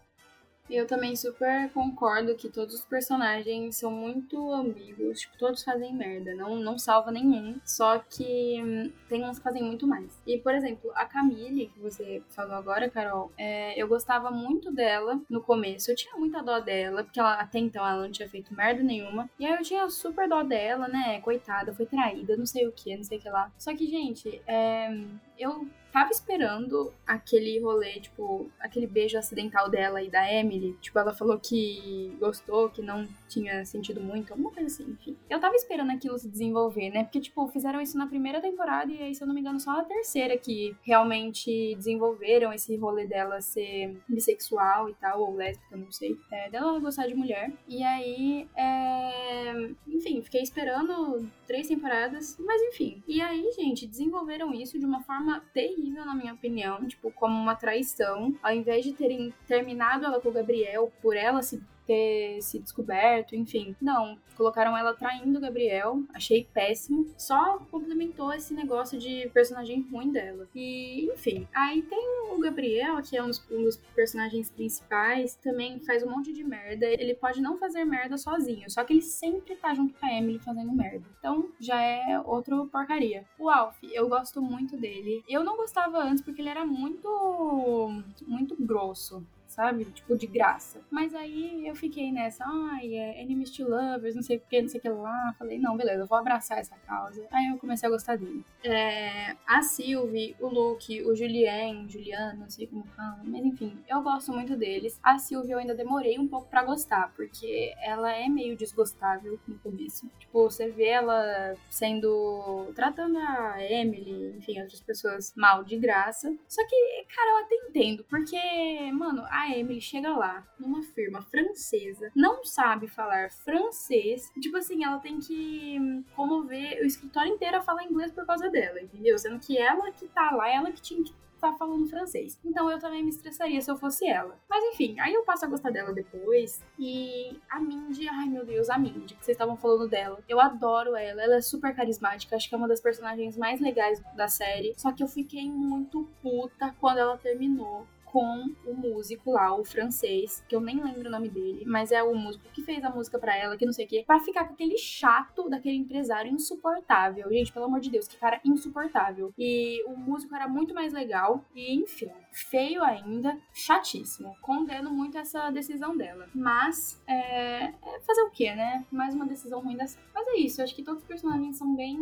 [0.69, 6.35] Eu também super concordo que todos os personagens são muito ambíguos, tipo, todos fazem merda,
[6.35, 10.21] não, não salva nenhum, só que hum, tem uns que fazem muito mais.
[10.27, 15.21] E, por exemplo, a Camille, que você falou agora, Carol, é, eu gostava muito dela
[15.31, 18.55] no começo, eu tinha muita dó dela, porque ela, até então ela não tinha feito
[18.55, 22.67] merda nenhuma, e aí eu tinha super dó dela, né, coitada, foi traída, não sei
[22.67, 23.53] o que, não sei o que lá.
[23.57, 24.91] Só que, gente, é,
[25.39, 30.77] eu tava esperando aquele rolê, tipo, aquele beijo acidental dela e da Emily.
[30.79, 35.17] Tipo, ela falou que gostou, que não tinha sentido muito, alguma coisa assim, enfim.
[35.31, 37.05] Eu tava esperando aquilo se desenvolver, né?
[37.05, 39.73] Porque, tipo, fizeram isso na primeira temporada e aí, se eu não me engano, só
[39.73, 45.91] na terceira que realmente desenvolveram esse rolê dela ser bissexual e tal, ou lésbica, não
[45.91, 46.15] sei.
[46.31, 47.51] É, dela gostar de mulher.
[47.67, 49.71] E aí, é...
[49.89, 53.03] enfim, fiquei esperando três temporadas, mas enfim.
[53.09, 57.55] E aí, gente, desenvolveram isso de uma forma terrível, na minha opinião, tipo, como uma
[57.55, 58.35] traição.
[58.43, 63.35] Ao invés de terem terminado ela com o Gabriel por ela se ter se descoberto,
[63.35, 63.75] enfim.
[63.81, 67.07] Não, colocaram ela traindo o Gabriel, achei péssimo.
[67.17, 70.49] Só complementou esse negócio de personagem ruim dela.
[70.55, 71.47] E, enfim.
[71.55, 76.11] Aí tem o Gabriel, que é um dos, um dos personagens principais, também faz um
[76.11, 76.87] monte de merda.
[76.87, 80.39] Ele pode não fazer merda sozinho, só que ele sempre tá junto com a Emily
[80.39, 81.05] fazendo merda.
[81.19, 83.25] Então já é outra porcaria.
[83.39, 85.23] O Alf, eu gosto muito dele.
[85.29, 88.03] Eu não gostava antes porque ele era muito.
[88.27, 89.25] muito grosso
[89.57, 89.87] sabe?
[89.87, 90.83] Tipo, de graça.
[90.91, 94.69] Mas aí eu fiquei nessa, ai, é enemies to lovers, não sei o que, não
[94.69, 95.35] sei o que lá.
[95.39, 97.27] Falei, não, beleza, eu vou abraçar essa causa.
[97.33, 98.45] Aí eu comecei a gostar dele.
[98.63, 104.03] É, a Sylvie, o Luke, o Julien, Juliana, não sei como fala, mas enfim, eu
[104.03, 105.01] gosto muito deles.
[105.03, 109.59] A Sylvie eu ainda demorei um pouco para gostar, porque ela é meio desgostável no
[109.61, 110.11] começo.
[110.19, 112.71] Tipo, você vê ela sendo.
[112.75, 116.35] tratando a Emily, enfim, outras pessoas mal de graça.
[116.47, 122.11] Só que, cara, eu até entendo, porque, mano, a Emily chega lá, numa firma francesa,
[122.15, 124.31] não sabe falar francês.
[124.41, 128.49] Tipo assim, ela tem que hum, comover o escritório inteiro a falar inglês por causa
[128.51, 129.19] dela, entendeu?
[129.19, 132.39] Sendo que ela que tá lá, ela que tinha que tá falando francês.
[132.45, 134.39] Então eu também me estressaria se eu fosse ela.
[134.49, 136.63] Mas enfim, aí eu passo a gostar dela depois.
[136.79, 140.19] E a Mindy, ai meu Deus, a Mindy, que vocês estavam falando dela.
[140.29, 144.03] Eu adoro ela, ela é super carismática, acho que é uma das personagens mais legais
[144.17, 144.75] da série.
[144.77, 150.43] Só que eu fiquei muito puta quando ela terminou com o músico lá, o francês,
[150.49, 153.19] que eu nem lembro o nome dele, mas é o músico que fez a música
[153.19, 157.29] para ela, que não sei o quê, pra ficar com aquele chato daquele empresário insuportável.
[157.31, 159.33] Gente, pelo amor de Deus, que cara insuportável.
[159.39, 164.37] E o músico era muito mais legal, e enfim, feio ainda, chatíssimo.
[164.41, 166.29] Condeno muito essa decisão dela.
[166.35, 168.85] Mas, é, é fazer o quê, né?
[168.91, 169.99] Mais uma decisão ruim dessa.
[170.15, 171.99] Mas é isso, eu acho que todos os personagens são bem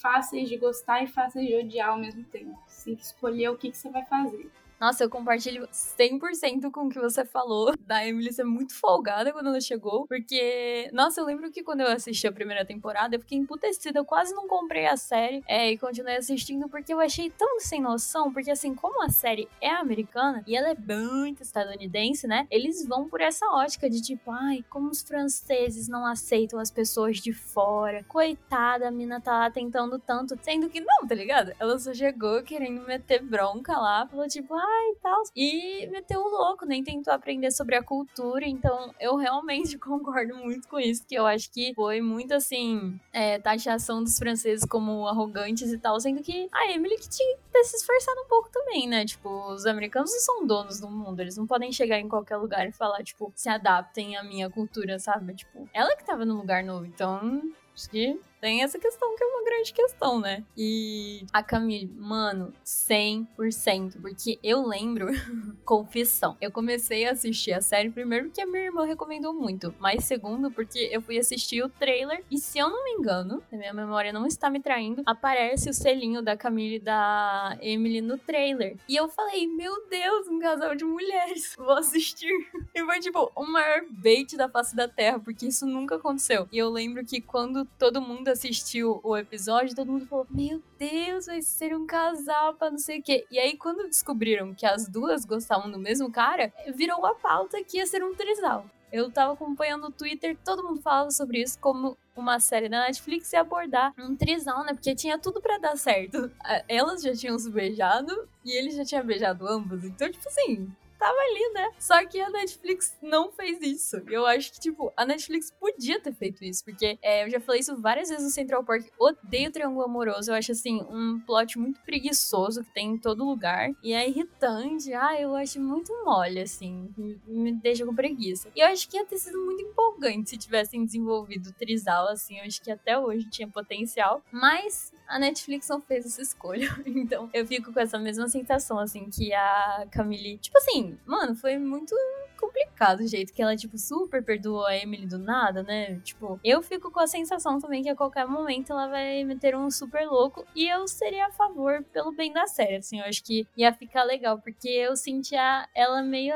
[0.00, 2.58] fáceis de gostar e fáceis de odiar ao mesmo tempo.
[2.66, 4.50] Você tem que escolher o que, que você vai fazer.
[4.80, 9.48] Nossa, eu compartilho 100% com o que você falou da Emily ser muito folgada quando
[9.48, 13.36] ela chegou, porque, nossa, eu lembro que quando eu assisti a primeira temporada, eu fiquei
[13.36, 17.60] emputecida, eu quase não comprei a série é, e continuei assistindo porque eu achei tão
[17.60, 22.46] sem noção, porque assim, como a série é americana e ela é muito estadunidense, né?
[22.50, 27.18] Eles vão por essa ótica de tipo, ai, como os franceses não aceitam as pessoas
[27.18, 31.52] de fora, coitada, a mina tá lá tentando tanto, sendo que não, tá ligado?
[31.58, 35.22] Ela só chegou querendo meter bronca lá, falou tipo, ah, e tal.
[35.36, 38.46] E meteu o louco, nem tentou aprender sobre a cultura.
[38.46, 43.38] Então, eu realmente concordo muito com isso, que eu acho que foi muito assim, é,
[43.38, 47.64] taxação dos franceses como arrogantes e tal, sendo que a Emily que tinha que ter
[47.64, 49.04] se esforçado um pouco também, né?
[49.04, 52.68] Tipo, os americanos não são donos do mundo, eles não podem chegar em qualquer lugar
[52.68, 55.34] e falar, tipo, se adaptem à minha cultura, sabe?
[55.34, 57.42] Tipo, ela que tava no lugar novo, então
[57.74, 60.42] acho que Tem essa questão que é uma grande questão, né?
[60.56, 64.00] E a Camille, mano, 100%.
[64.00, 65.08] Porque eu lembro,
[65.64, 69.74] confissão, eu comecei a assistir a série primeiro porque a minha irmã recomendou muito.
[69.78, 73.56] Mas segundo, porque eu fui assistir o trailer e se eu não me engano, a
[73.56, 78.16] minha memória não está me traindo, aparece o selinho da Camille e da Emily no
[78.16, 78.76] trailer.
[78.88, 82.32] E eu falei, meu Deus, um casal de mulheres, vou assistir.
[82.74, 86.48] E foi tipo o maior bait da face da terra, porque isso nunca aconteceu.
[86.50, 91.26] E eu lembro que quando todo mundo assistiu o episódio, todo mundo falou: Meu Deus,
[91.26, 93.26] vai ser um casal pra não sei o quê.
[93.30, 97.78] E aí, quando descobriram que as duas gostavam do mesmo cara, virou a pauta que
[97.78, 98.64] ia ser um trisal.
[98.92, 103.32] Eu tava acompanhando o Twitter, todo mundo falava sobre isso como uma série da Netflix
[103.32, 104.74] ia abordar um trisal, né?
[104.74, 106.30] Porque tinha tudo para dar certo.
[106.68, 109.84] Elas já tinham se beijado e ele já tinha beijado ambos.
[109.84, 110.68] Então, tipo assim,
[111.00, 111.70] tava ali, né?
[111.78, 113.96] Só que a Netflix não fez isso.
[114.06, 117.62] Eu acho que, tipo, a Netflix podia ter feito isso, porque é, eu já falei
[117.62, 118.86] isso várias vezes no Central Park.
[118.98, 120.30] Odeio Triângulo Amoroso.
[120.30, 123.70] Eu acho, assim, um plot muito preguiçoso que tem em todo lugar.
[123.82, 124.92] E é irritante.
[124.92, 126.92] Ah, eu acho muito mole, assim.
[127.26, 128.50] Me deixa com preguiça.
[128.54, 132.38] E eu acho que ia ter sido muito empolgante se tivessem desenvolvido o Trisal, assim.
[132.38, 134.22] Eu acho que até hoje tinha potencial.
[134.30, 136.68] Mas a Netflix não fez essa escolha.
[137.00, 140.36] Então eu fico com essa mesma sensação, assim, que a Camille.
[140.38, 141.94] Tipo assim, mano, foi muito
[142.40, 146.00] complicado o jeito que ela, tipo, super perdoou a Emily do nada, né?
[146.00, 149.70] Tipo, eu fico com a sensação também que a qualquer momento ela vai meter um
[149.70, 153.46] super louco e eu seria a favor pelo bem da série, assim, eu acho que
[153.56, 156.34] ia ficar legal, porque eu sentia ela meio,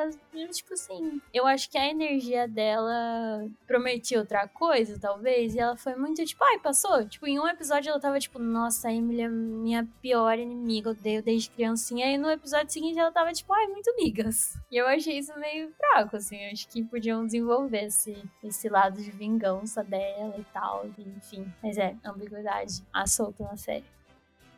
[0.52, 5.94] tipo assim, eu acho que a energia dela prometia outra coisa, talvez, e ela foi
[5.94, 7.06] muito, tipo, ai, passou?
[7.08, 11.22] Tipo, em um episódio ela tava, tipo, nossa, a Emily é minha pior inimiga, odeio
[11.22, 14.58] desde criancinha, e no episódio seguinte ela tava, tipo, ai, muito amigas.
[14.70, 16.44] E eu achei isso meio fraco, assim.
[16.46, 20.86] Acho que podiam desenvolver esse, esse lado de vingança dela e tal.
[20.98, 21.46] Enfim.
[21.62, 23.84] Mas é, ambiguidade a solta na série.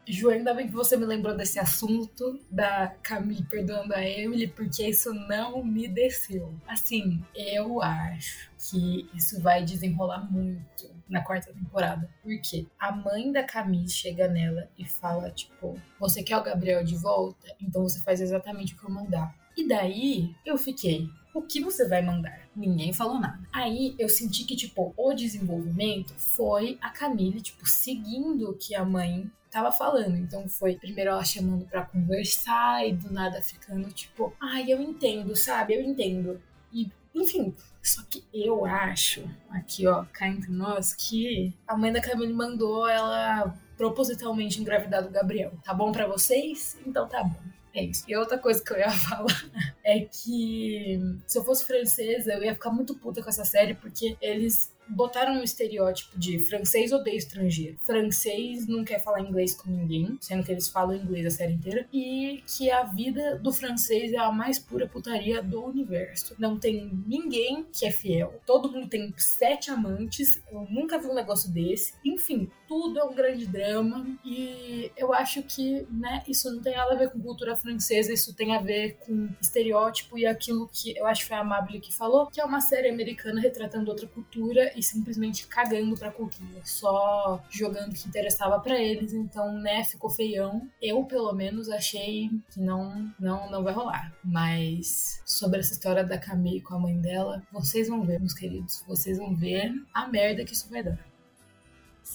[0.08, 4.88] Ju, ainda bem que você me lembrou desse assunto da Camille perdoando a Emily, porque
[4.88, 6.54] isso não me desceu.
[6.64, 12.08] Assim, eu acho que isso vai desenrolar muito na quarta temporada.
[12.22, 16.94] Porque a mãe da Camille chega nela e fala, tipo, você quer o Gabriel de
[16.94, 17.48] volta?
[17.60, 19.34] Então você faz exatamente o que eu mandar.
[19.56, 22.48] E daí eu fiquei, o que você vai mandar?
[22.54, 23.38] Ninguém falou nada.
[23.52, 28.84] Aí eu senti que, tipo, o desenvolvimento foi a Camille, tipo, seguindo o que a
[28.84, 30.16] mãe tava falando.
[30.16, 35.36] Então foi primeiro ela chamando para conversar e do nada ficando, tipo, ai, eu entendo,
[35.36, 35.74] sabe?
[35.74, 36.40] Eu entendo.
[36.72, 42.00] E, enfim, só que eu acho, aqui ó, cá entre nós, que a mãe da
[42.00, 45.52] Camille mandou ela propositalmente engravidar do Gabriel.
[45.62, 46.78] Tá bom para vocês?
[46.86, 47.55] Então tá bom.
[47.76, 48.04] É isso.
[48.08, 49.50] E outra coisa que eu ia falar
[49.84, 54.16] é que se eu fosse francesa, eu ia ficar muito puta com essa série, porque
[54.18, 57.76] eles botaram um estereótipo de francês odeia estrangeiro.
[57.84, 61.86] Francês não quer falar inglês com ninguém, sendo que eles falam inglês a série inteira.
[61.92, 66.34] E que a vida do francês é a mais pura putaria do universo.
[66.38, 68.40] Não tem ninguém que é fiel.
[68.46, 70.42] Todo mundo tem sete amantes.
[70.50, 71.94] Eu nunca vi um negócio desse.
[72.04, 74.06] Enfim, tudo é um grande drama.
[74.24, 78.34] E eu acho que, né, isso não tem nada a ver com cultura francesa, isso
[78.34, 81.94] tem a ver com estereótipo e aquilo que eu acho que foi a Amable que
[81.94, 87.42] falou, que é uma série americana retratando outra cultura e simplesmente cagando pra cultura, só
[87.50, 89.12] jogando o que interessava para eles.
[89.12, 90.68] Então, né, ficou feião.
[90.80, 94.12] Eu, pelo menos, achei que não, não, não vai rolar.
[94.22, 98.84] Mas sobre essa história da Camille com a mãe dela, vocês vão ver, meus queridos.
[98.86, 101.15] Vocês vão ver a merda que isso vai dar.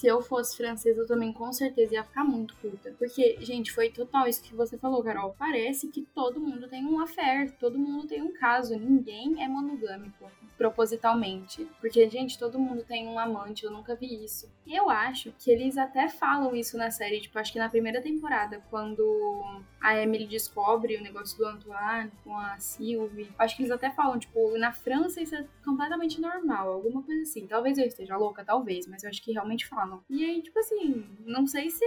[0.02, 2.92] Se eu fosse francesa, eu também com certeza ia ficar muito puta.
[2.98, 5.32] Porque, gente, foi total isso que você falou, Carol.
[5.38, 8.76] Parece que todo mundo tem um affair, todo mundo tem um caso.
[8.76, 11.68] Ninguém é monogâmico propositalmente.
[11.80, 14.50] Porque, gente, todo mundo tem um amante, eu nunca vi isso.
[14.66, 18.60] Eu acho que eles até falam isso na série, tipo, acho que na primeira temporada,
[18.70, 23.28] quando a Emily descobre o negócio do Antoine com a Sylvie.
[23.38, 27.46] Acho que eles até falam, tipo, na França isso é completamente normal, alguma coisa assim.
[27.46, 30.02] Talvez eu esteja louca, talvez, mas eu acho que realmente falam.
[30.08, 31.84] E aí, tipo assim, não sei se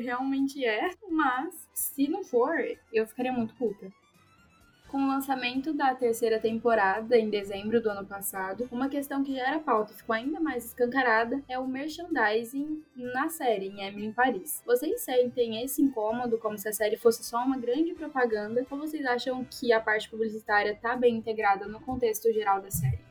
[0.00, 2.56] realmente é, mas se não for,
[2.92, 3.92] eu ficaria muito puta.
[4.88, 9.46] Com o lançamento da terceira temporada em dezembro do ano passado, uma questão que já
[9.46, 14.12] era pauta e ficou ainda mais escancarada é o merchandising na série em Emily em
[14.12, 14.62] Paris.
[14.64, 19.04] Vocês sentem esse incômodo como se a série fosse só uma grande propaganda ou vocês
[19.04, 23.07] acham que a parte publicitária tá bem integrada no contexto geral da série?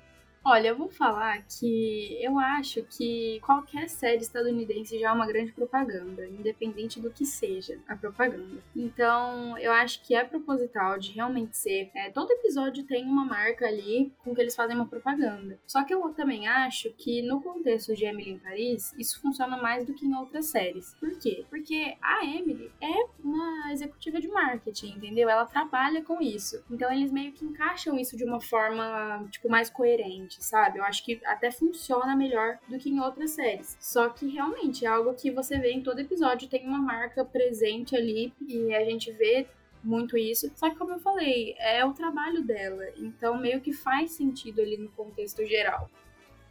[0.49, 5.51] Olha, eu vou falar que eu acho que qualquer série estadunidense já é uma grande
[5.51, 8.63] propaganda, independente do que seja a propaganda.
[8.73, 11.91] Então, eu acho que é proposital de realmente ser.
[11.93, 15.60] É, todo episódio tem uma marca ali com que eles fazem uma propaganda.
[15.67, 19.86] Só que eu também acho que no contexto de Emily em Paris, isso funciona mais
[19.86, 20.95] do que em outras séries.
[20.97, 21.45] Por quê?
[21.49, 25.29] Porque a Emily é uma executiva de marketing, entendeu?
[25.29, 26.63] Ela trabalha com isso.
[26.71, 30.80] Então, eles meio que encaixam isso de uma forma, tipo, mais coerente sabe?
[30.80, 33.78] Eu acho que até funciona melhor do que em outras séries.
[33.80, 37.95] Só que realmente é algo que você vê em todo episódio, tem uma marca presente
[37.95, 39.47] ali e a gente vê
[39.84, 40.52] muito isso.
[40.56, 42.84] Só que, como eu falei, é o trabalho dela.
[42.97, 45.89] Então, meio que faz sentido ali no contexto geral.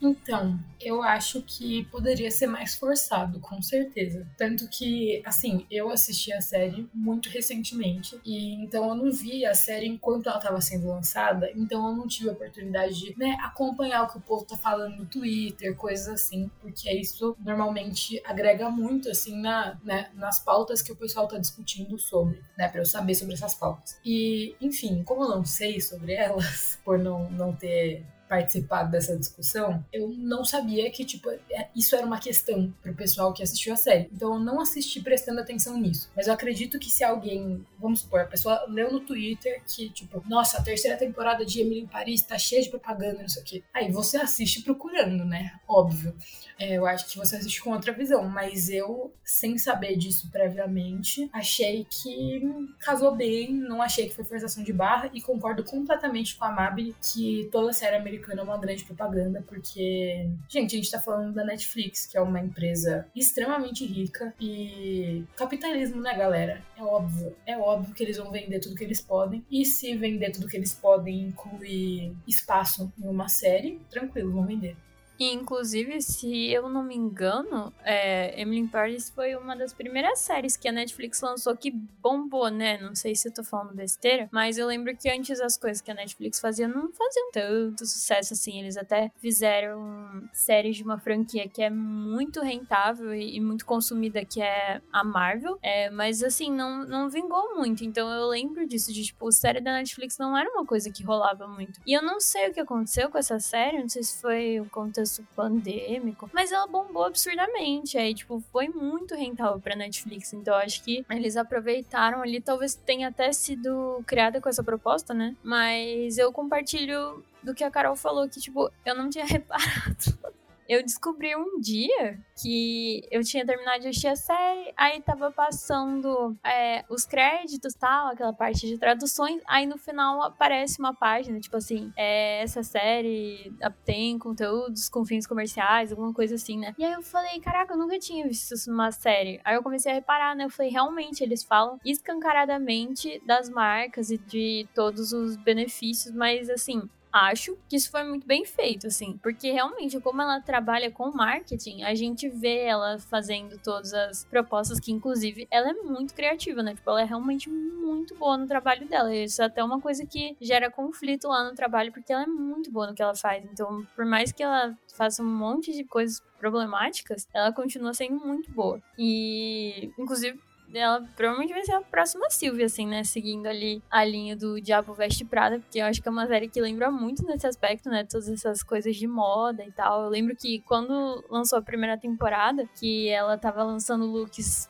[0.01, 4.27] Então, eu acho que poderia ser mais forçado, com certeza.
[4.37, 9.55] Tanto que, assim, eu assisti a série muito recentemente, e então eu não vi a
[9.55, 14.05] série enquanto ela estava sendo lançada, então eu não tive a oportunidade de né, acompanhar
[14.05, 19.11] o que o povo tá falando no Twitter, coisas assim, porque isso normalmente agrega muito,
[19.11, 23.15] assim, na, né, nas pautas que o pessoal tá discutindo sobre, né, pra eu saber
[23.15, 23.99] sobre essas pautas.
[24.05, 29.85] E, enfim, como eu não sei sobre elas, por não, não ter participado dessa discussão,
[29.93, 33.77] eu não sabia que, tipo, é, isso era uma questão pro pessoal que assistiu a
[33.77, 34.09] série.
[34.13, 36.11] Então eu não assisti prestando atenção nisso.
[36.15, 40.23] Mas eu acredito que se alguém, vamos supor, a pessoa leu no Twitter que, tipo,
[40.29, 43.45] nossa, a terceira temporada de Emily em Paris tá cheia de propaganda, não sei o
[43.45, 43.63] quê.
[43.73, 45.53] Aí você assiste procurando, né?
[45.69, 46.15] Óbvio.
[46.59, 48.29] É, eu acho que você assiste com outra visão.
[48.29, 52.41] Mas eu, sem saber disso previamente, achei que
[52.81, 56.95] casou bem, não achei que foi forçação de barra e concordo completamente com a Mabel
[57.01, 61.45] que toda série americana é uma grande propaganda, porque, gente, a gente tá falando da
[61.45, 66.63] Netflix, que é uma empresa extremamente rica e capitalismo, né, galera?
[66.77, 69.45] É óbvio, é óbvio que eles vão vender tudo que eles podem.
[69.51, 74.77] E se vender tudo que eles podem incluir espaço em uma série, tranquilo, vão vender.
[75.19, 80.19] E, inclusive, se eu não me engano, é, Emily in Paris foi uma das primeiras
[80.19, 82.79] séries que a Netflix lançou que bombou, né?
[82.79, 85.91] Não sei se eu tô falando besteira, mas eu lembro que antes as coisas que
[85.91, 88.61] a Netflix fazia não faziam tanto sucesso assim.
[88.61, 94.25] Eles até fizeram séries de uma franquia que é muito rentável e, e muito consumida,
[94.25, 95.59] que é a Marvel.
[95.63, 97.85] É, mas assim, não, não vingou muito.
[97.85, 101.49] Então eu lembro disso, de tipo, série da Netflix não era uma coisa que rolava
[101.49, 101.81] muito.
[101.87, 104.67] E eu não sei o que aconteceu com essa série, não sei se foi o
[104.67, 107.97] contexto contexto pandêmico, mas ela bombou absurdamente.
[107.97, 110.33] Aí, tipo, foi muito rentável pra Netflix.
[110.33, 112.41] Então, acho que eles aproveitaram ali.
[112.41, 115.35] Talvez tenha até sido criada com essa proposta, né?
[115.43, 120.19] Mas eu compartilho do que a Carol falou, que, tipo, eu não tinha reparado
[120.69, 126.37] eu descobri um dia que eu tinha terminado de assistir a série, aí tava passando
[126.45, 131.57] é, os créditos tal, aquela parte de traduções, aí no final aparece uma página, tipo
[131.57, 133.53] assim, é, essa série
[133.85, 136.75] tem conteúdos com fins comerciais, alguma coisa assim, né?
[136.79, 139.41] E aí eu falei, caraca, eu nunca tinha visto isso numa série.
[139.45, 140.45] Aí eu comecei a reparar, né?
[140.45, 146.89] Eu falei, realmente, eles falam escancaradamente das marcas e de todos os benefícios, mas assim,
[147.25, 151.83] acho que isso foi muito bem feito, assim, porque realmente, como ela trabalha com marketing,
[151.83, 156.75] a gente vê ela fazendo todas as propostas que, inclusive, ela é muito criativa, né?
[156.75, 159.15] Tipo, ela é realmente muito boa no trabalho dela.
[159.15, 162.71] Isso é até uma coisa que gera conflito lá no trabalho, porque ela é muito
[162.71, 163.45] boa no que ela faz.
[163.45, 168.51] Então, por mais que ela faça um monte de coisas problemáticas, ela continua sendo muito
[168.53, 168.81] boa.
[168.99, 170.39] E, inclusive,
[170.79, 173.05] ela provavelmente vai ser a próxima Sylvia, assim, né?
[173.05, 176.49] Seguindo ali a linha do Diabo Veste Prada, porque eu acho que é uma série
[176.49, 178.05] que lembra muito nesse aspecto, né?
[178.05, 180.05] Todas essas coisas de moda e tal.
[180.05, 184.69] Eu lembro que quando lançou a primeira temporada, que ela tava lançando looks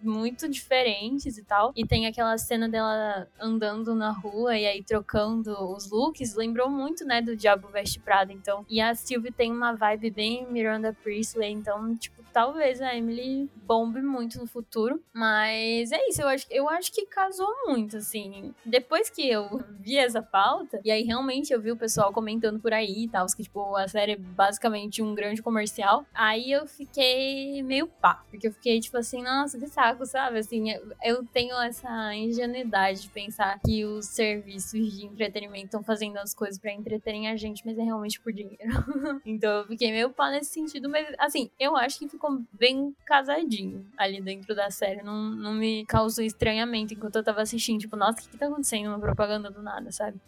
[0.00, 5.52] muito diferentes e tal, e tem aquela cena dela andando na rua e aí trocando
[5.74, 8.64] os looks, lembrou muito, né, do Diabo Veste Prada, então.
[8.68, 14.02] E a Sylvie tem uma vibe bem Miranda Priestley, então, tipo, talvez a Emily bombe
[14.02, 15.02] muito no futuro.
[15.12, 18.54] Mas é isso, eu acho, eu acho que casou muito, assim.
[18.64, 22.72] Depois que eu vi essa pauta, e aí realmente eu vi o pessoal comentando por
[22.72, 26.04] aí e tal, que, tipo, a série é basicamente um grande comercial.
[26.14, 30.38] Aí eu fiquei meio pá, porque eu fiquei, tipo assim, nossa, que saco, sabe?
[30.38, 30.66] Assim,
[31.02, 36.58] eu tenho essa ingenuidade de pensar que os serviços de entretenimento estão fazendo as coisas
[36.58, 38.56] para entreterem a gente, mas é realmente por dinheiro.
[39.24, 42.94] então eu fiquei meio pá nesse sentido, mas assim, eu acho que ficou ficou bem
[43.04, 45.02] casadinho ali dentro da série.
[45.02, 47.80] Não, não me causou estranhamento enquanto eu tava assistindo.
[47.80, 48.88] Tipo, nossa, o que, que tá acontecendo?
[48.88, 50.20] Uma propaganda do nada, sabe?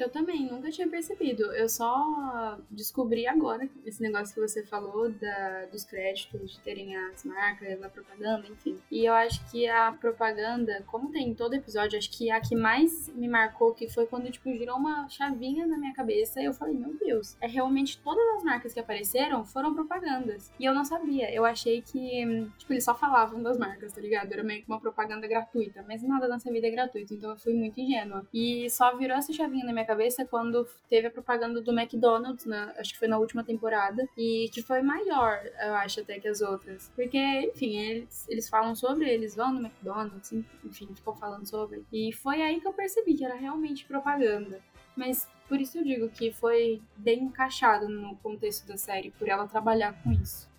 [0.00, 1.44] Eu também, nunca tinha percebido.
[1.52, 7.22] Eu só descobri agora esse negócio que você falou da, dos créditos, de terem as
[7.22, 8.78] marcas, a propaganda, enfim.
[8.90, 12.56] E eu acho que a propaganda, como tem em todo episódio, acho que a que
[12.56, 16.54] mais me marcou que foi quando, tipo, girou uma chavinha na minha cabeça e eu
[16.54, 20.50] falei, meu Deus, é realmente todas as marcas que apareceram foram propagandas.
[20.58, 21.30] E eu não sabia.
[21.30, 24.32] Eu achei que, tipo, eles só falavam das marcas, tá ligado?
[24.32, 25.84] Era meio que uma propaganda gratuita.
[25.86, 28.26] Mas nada nessa vida é gratuito, então eu fui muito ingênua.
[28.32, 32.72] E só virou essa chavinha na minha cabeça quando teve a propaganda do McDonald's, né?
[32.78, 34.08] Acho que foi na última temporada.
[34.16, 36.90] E que foi maior, eu acho, até que as outras.
[36.94, 40.32] Porque, enfim, eles, eles falam sobre, eles vão no McDonald's,
[40.64, 41.84] enfim, ficam falando sobre.
[41.92, 44.60] E foi aí que eu percebi que era realmente propaganda.
[44.96, 49.46] Mas por isso eu digo que foi bem encaixado no contexto da série, por ela
[49.46, 50.49] trabalhar com isso.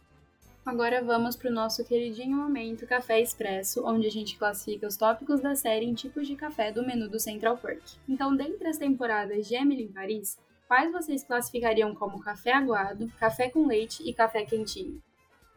[0.64, 5.42] Agora vamos para o nosso queridinho momento Café Expresso, onde a gente classifica os tópicos
[5.42, 7.82] da série em tipos de café do menu do Central Perk.
[8.08, 13.50] Então, dentre as temporadas de Emily em Paris, quais vocês classificariam como café aguado, café
[13.50, 15.02] com leite e café quentinho?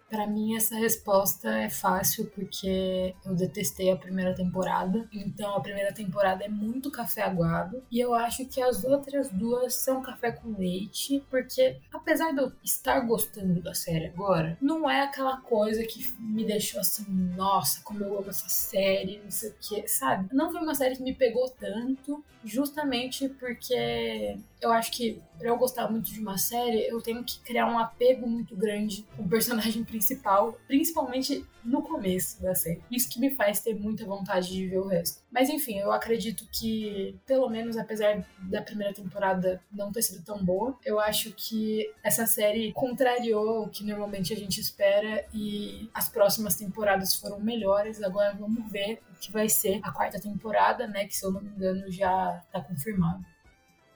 [0.08, 5.08] Para mim, essa resposta é fácil porque eu detestei a primeira temporada.
[5.12, 7.82] Então, a primeira temporada é muito café aguado.
[7.90, 11.22] E eu acho que as outras duas são café com leite.
[11.30, 16.44] Porque, apesar de eu estar gostando da série agora, não é aquela coisa que me
[16.44, 17.04] deixou assim,
[17.36, 20.28] nossa, como eu amo essa série, não sei o que, sabe?
[20.32, 25.56] Não foi uma série que me pegou tanto, justamente porque eu acho que para eu
[25.56, 29.28] gostar muito de uma série, eu tenho que criar um apego muito grande com o
[29.28, 32.82] personagem principal, principalmente no começo da série.
[32.90, 35.22] Isso que me faz ter muita vontade de ver o resto.
[35.30, 40.44] Mas enfim, eu acredito que, pelo menos apesar da primeira temporada não ter sido tão
[40.44, 46.08] boa, eu acho que essa série contrariou o que normalmente a gente espera e as
[46.08, 48.02] próximas temporadas foram melhores.
[48.02, 51.06] Agora vamos ver o que vai ser a quarta temporada, né?
[51.06, 53.24] Que se eu não me engano já tá confirmado.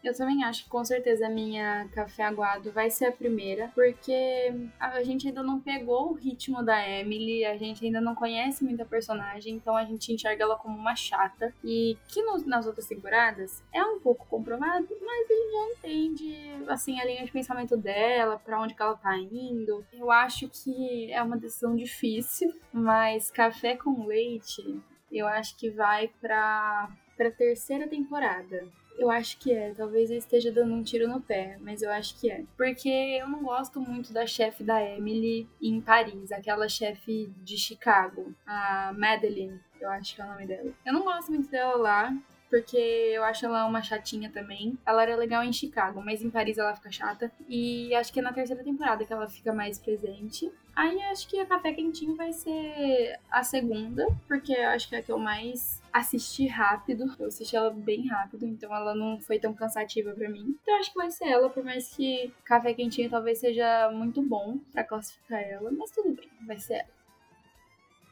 [0.09, 4.55] Eu também acho que com certeza a minha café aguado vai ser a primeira, porque
[4.81, 8.87] a gente ainda não pegou o ritmo da Emily, a gente ainda não conhece muita
[8.87, 11.53] personagem, então a gente enxerga ela como uma chata.
[11.63, 16.65] E que no, nas outras temporadas é um pouco comprovado, mas a gente já entende
[16.69, 19.85] assim a linha de pensamento dela, para onde que ela tá indo.
[19.93, 24.81] Eu acho que é uma decisão difícil, mas café com leite,
[25.13, 28.65] eu acho que vai para para terceira temporada.
[28.99, 29.73] Eu acho que é.
[29.75, 32.45] Talvez eu esteja dando um tiro no pé, mas eu acho que é.
[32.57, 38.35] Porque eu não gosto muito da chefe da Emily em Paris, aquela chefe de Chicago,
[38.45, 40.73] a Madeline, eu acho que é o nome dela.
[40.85, 42.17] Eu não gosto muito dela lá
[42.49, 44.79] porque eu acho ela uma chatinha também.
[44.87, 47.31] Ela era legal em Chicago, mas em Paris ela fica chata.
[47.49, 50.51] E acho que é na terceira temporada que ela fica mais presente.
[50.75, 55.03] Aí acho que a Café Quentinho vai ser a segunda, porque acho que é a
[55.03, 57.13] que eu mais assisti rápido.
[57.19, 60.57] Eu assisti ela bem rápido, então ela não foi tão cansativa para mim.
[60.63, 64.59] Então acho que vai ser ela, por mais que Café Quentinho talvez seja muito bom
[64.73, 66.98] para classificar ela, mas tudo bem, vai ser ela.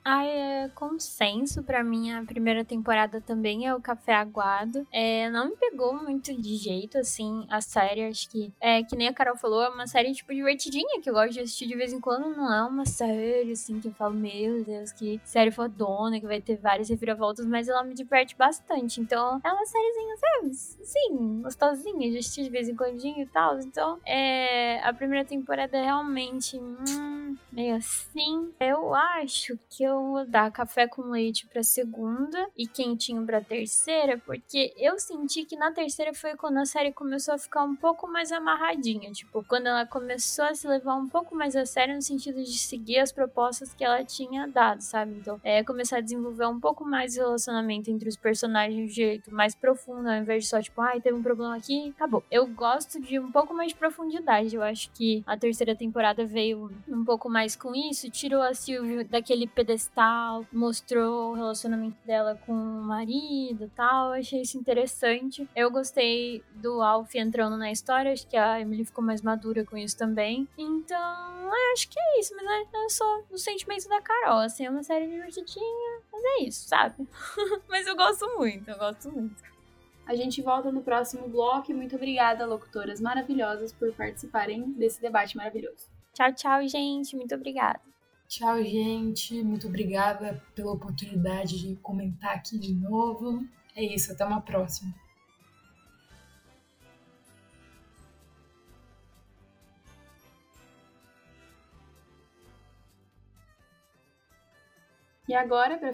[0.09, 4.86] Ah, é consenso para mim a primeira temporada também é o Café Aguado.
[4.92, 9.09] É, não me pegou muito de jeito, assim, a série, acho que é que nem
[9.09, 11.92] a Carol falou, é uma série, tipo, divertidinha, que eu gosto de assistir de vez
[11.92, 16.20] em quando, não é uma série, assim, que eu falo, meu Deus, que série fodona,
[16.20, 20.54] que vai ter várias reviravoltas, mas ela me diverte bastante, então é uma sériezinha, sabe,
[20.54, 25.76] sim, gostosinha de assistir de vez em quando e tal, então é, a primeira temporada
[25.76, 31.62] é realmente, hum, meio assim, eu acho que eu eu dar café com leite pra
[31.62, 36.92] segunda e quentinho pra terceira, porque eu senti que na terceira foi quando a série
[36.92, 39.11] começou a ficar um pouco mais amarradinha.
[39.12, 42.59] Tipo, quando ela começou a se levar um pouco mais a sério no sentido de
[42.59, 45.16] seguir as propostas que ela tinha dado, sabe?
[45.18, 49.34] Então, é começar a desenvolver um pouco mais o relacionamento entre os personagens de jeito
[49.34, 52.22] mais profundo, ao invés de só, tipo, ai, teve um problema aqui, acabou.
[52.30, 54.55] Eu gosto de um pouco mais de profundidade.
[54.55, 59.05] Eu acho que a terceira temporada veio um pouco mais com isso, tirou a Sylvie
[59.05, 64.12] daquele pedestal tal, mostrou o relacionamento dela com o marido tal.
[64.12, 65.49] achei isso interessante.
[65.55, 69.76] Eu gostei do Alf entrando na história, acho que a Emily ficou mais madura com
[69.76, 70.49] isso também.
[70.57, 74.39] Então, acho que é isso, mas é só o sentimento da Carol.
[74.39, 77.07] Assim, é uma série divertidinha, mas é isso, sabe?
[77.68, 79.43] mas eu gosto muito, eu gosto muito.
[80.07, 85.37] A gente volta no próximo bloco e muito obrigada, locutoras maravilhosas, por participarem desse debate
[85.37, 85.91] maravilhoso.
[86.14, 87.16] Tchau, tchau, gente.
[87.16, 87.80] Muito obrigada.
[88.28, 89.42] Tchau, gente.
[89.42, 93.46] Muito obrigada pela oportunidade de comentar aqui de novo.
[93.74, 94.92] É isso, até uma próxima.
[105.28, 105.92] E agora, para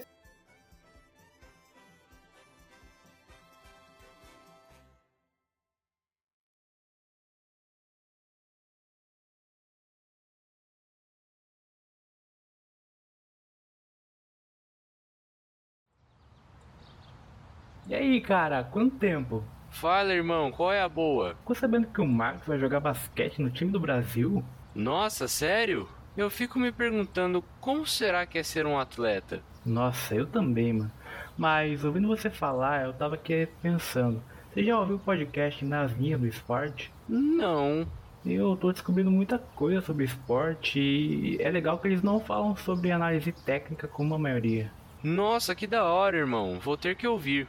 [17.93, 19.43] E aí, cara, quanto tempo?
[19.69, 21.35] Fala, irmão, qual é a boa?
[21.35, 24.43] Ficou sabendo que o Marcos vai jogar basquete no time do Brasil?
[24.73, 25.87] Nossa, sério?
[26.17, 29.43] Eu fico me perguntando como será que é ser um atleta?
[29.63, 30.91] Nossa, eu também, mano.
[31.37, 34.23] Mas ouvindo você falar, eu tava aqui pensando.
[34.51, 36.91] Você já ouviu o podcast Nas Linhas do Esporte?
[37.07, 37.85] Não.
[38.25, 42.91] Eu tô descobrindo muita coisa sobre esporte e é legal que eles não falam sobre
[42.91, 44.71] análise técnica como a maioria.
[45.03, 46.59] Nossa, que da hora, irmão.
[46.59, 47.47] Vou ter que ouvir.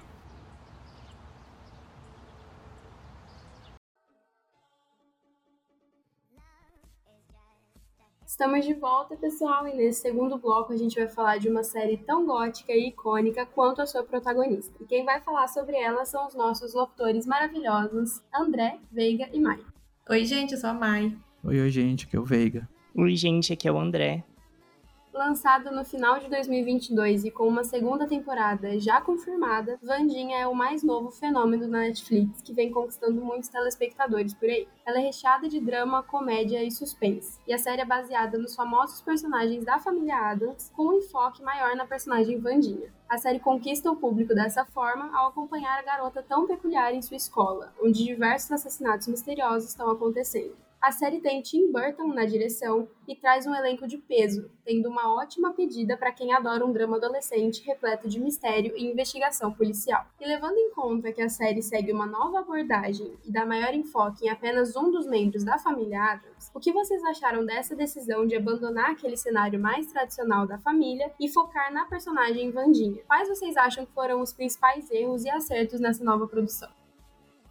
[8.34, 11.98] Estamos de volta, pessoal, e nesse segundo bloco a gente vai falar de uma série
[11.98, 14.74] tão gótica e icônica quanto a sua protagonista.
[14.80, 19.60] E quem vai falar sobre ela são os nossos locutores maravilhosos, André, Veiga e Mai.
[20.10, 21.16] Oi, gente, eu sou a Mai.
[21.44, 22.68] Oi, oi, gente, aqui é o Veiga.
[22.96, 24.24] Oi, gente, aqui é o André.
[25.14, 30.56] Lançado no final de 2022 e com uma segunda temporada já confirmada, Vandinha é o
[30.56, 34.66] mais novo fenômeno da Netflix que vem conquistando muitos telespectadores por aí.
[34.84, 39.00] Ela é recheada de drama, comédia e suspense, e a série é baseada nos famosos
[39.02, 42.92] personagens da família Adams, com um enfoque maior na personagem Vandinha.
[43.08, 47.16] A série conquista o público dessa forma ao acompanhar a garota tão peculiar em sua
[47.16, 50.63] escola, onde diversos assassinatos misteriosos estão acontecendo.
[50.84, 55.14] A série tem Tim Burton na direção e traz um elenco de peso, tendo uma
[55.14, 60.04] ótima pedida para quem adora um drama adolescente repleto de mistério e investigação policial.
[60.20, 64.26] E levando em conta que a série segue uma nova abordagem e dá maior enfoque
[64.26, 68.36] em apenas um dos membros da família Adams, o que vocês acharam dessa decisão de
[68.36, 73.02] abandonar aquele cenário mais tradicional da família e focar na personagem Vandinha?
[73.06, 76.68] Quais vocês acham que foram os principais erros e acertos nessa nova produção?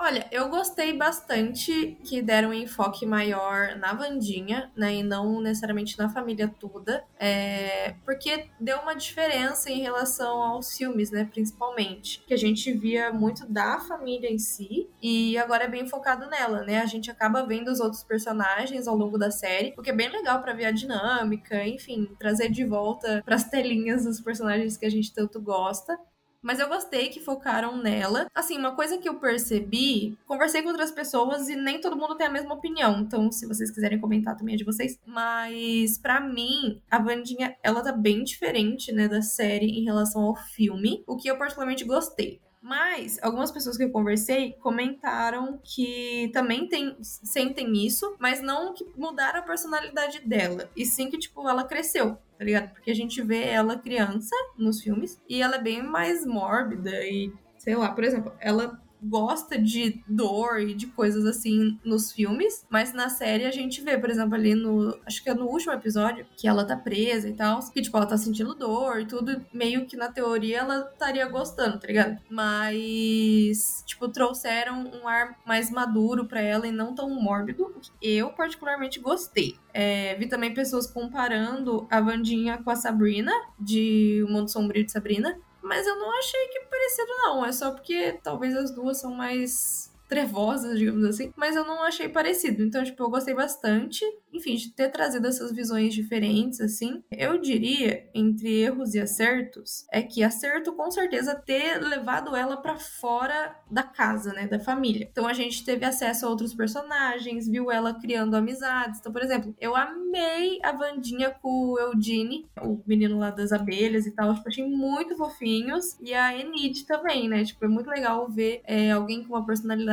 [0.04, 4.96] Olha, eu gostei bastante que deram um enfoque maior na Vandinha, né?
[4.96, 7.06] E não necessariamente na família toda.
[7.18, 11.24] É, porque deu uma diferença em relação aos filmes, né?
[11.24, 12.22] Principalmente.
[12.28, 14.90] Que a gente via muito da família em si.
[15.02, 16.82] E agora é bem focado nela, né?
[16.82, 19.74] A gente acaba vendo os outros personagens ao longo da série.
[19.78, 24.06] O que é bem legal para ver a dinâmica, enfim, trazer de volta pras telinhas
[24.06, 25.98] os personagens que a gente tanto gosta.
[26.44, 28.28] Mas eu gostei que focaram nela.
[28.36, 32.28] Assim, uma coisa que eu percebi, conversei com outras pessoas e nem todo mundo tem
[32.28, 33.00] a mesma opinião.
[33.00, 35.00] Então, se vocês quiserem comentar também é de vocês.
[35.06, 40.36] Mas para mim, a Vandinha, ela tá bem diferente, né, da série em relação ao
[40.36, 42.42] filme, o que eu particularmente gostei.
[42.64, 48.86] Mas algumas pessoas que eu conversei comentaram que também tem, sentem isso, mas não que
[48.96, 52.72] mudaram a personalidade dela, e sim que, tipo, ela cresceu, tá ligado?
[52.72, 57.34] Porque a gente vê ela criança nos filmes e ela é bem mais mórbida e,
[57.58, 62.94] sei lá, por exemplo, ela gosta de dor e de coisas assim nos filmes, mas
[62.94, 64.98] na série a gente vê, por exemplo, ali no.
[65.06, 68.06] Acho que é no último episódio, que ela tá presa e tal, que tipo, ela
[68.06, 72.20] tá sentindo dor e tudo, meio que na teoria ela estaria gostando, tá ligado?
[72.30, 79.00] Mas, tipo, trouxeram um ar mais maduro para ela e não tão mórbido, eu particularmente
[79.00, 79.56] gostei.
[79.74, 84.92] É, vi também pessoas comparando a Vandinha com a Sabrina, de O Mundo Sombrio de
[84.92, 87.46] Sabrina, mas eu não achei que parecido, não.
[87.46, 92.10] É só porque talvez as duas são mais trevosas, digamos assim, mas eu não achei
[92.10, 92.64] parecido.
[92.64, 97.04] Então, tipo, eu gostei bastante, enfim, de ter trazido essas visões diferentes, assim.
[97.12, 102.78] Eu diria, entre erros e acertos, é que acerto com certeza ter levado ela para
[102.78, 105.08] fora da casa, né, da família.
[105.12, 109.00] Então a gente teve acesso a outros personagens, viu ela criando amizades.
[109.00, 114.06] Então, por exemplo, eu amei a Vandinha com o Eugene, o menino lá das abelhas
[114.06, 114.34] e tal.
[114.34, 115.98] Tipo, achei muito fofinhos.
[116.02, 117.44] E a Enid também, né?
[117.44, 119.93] Tipo, é muito legal ver é, alguém com uma personalidade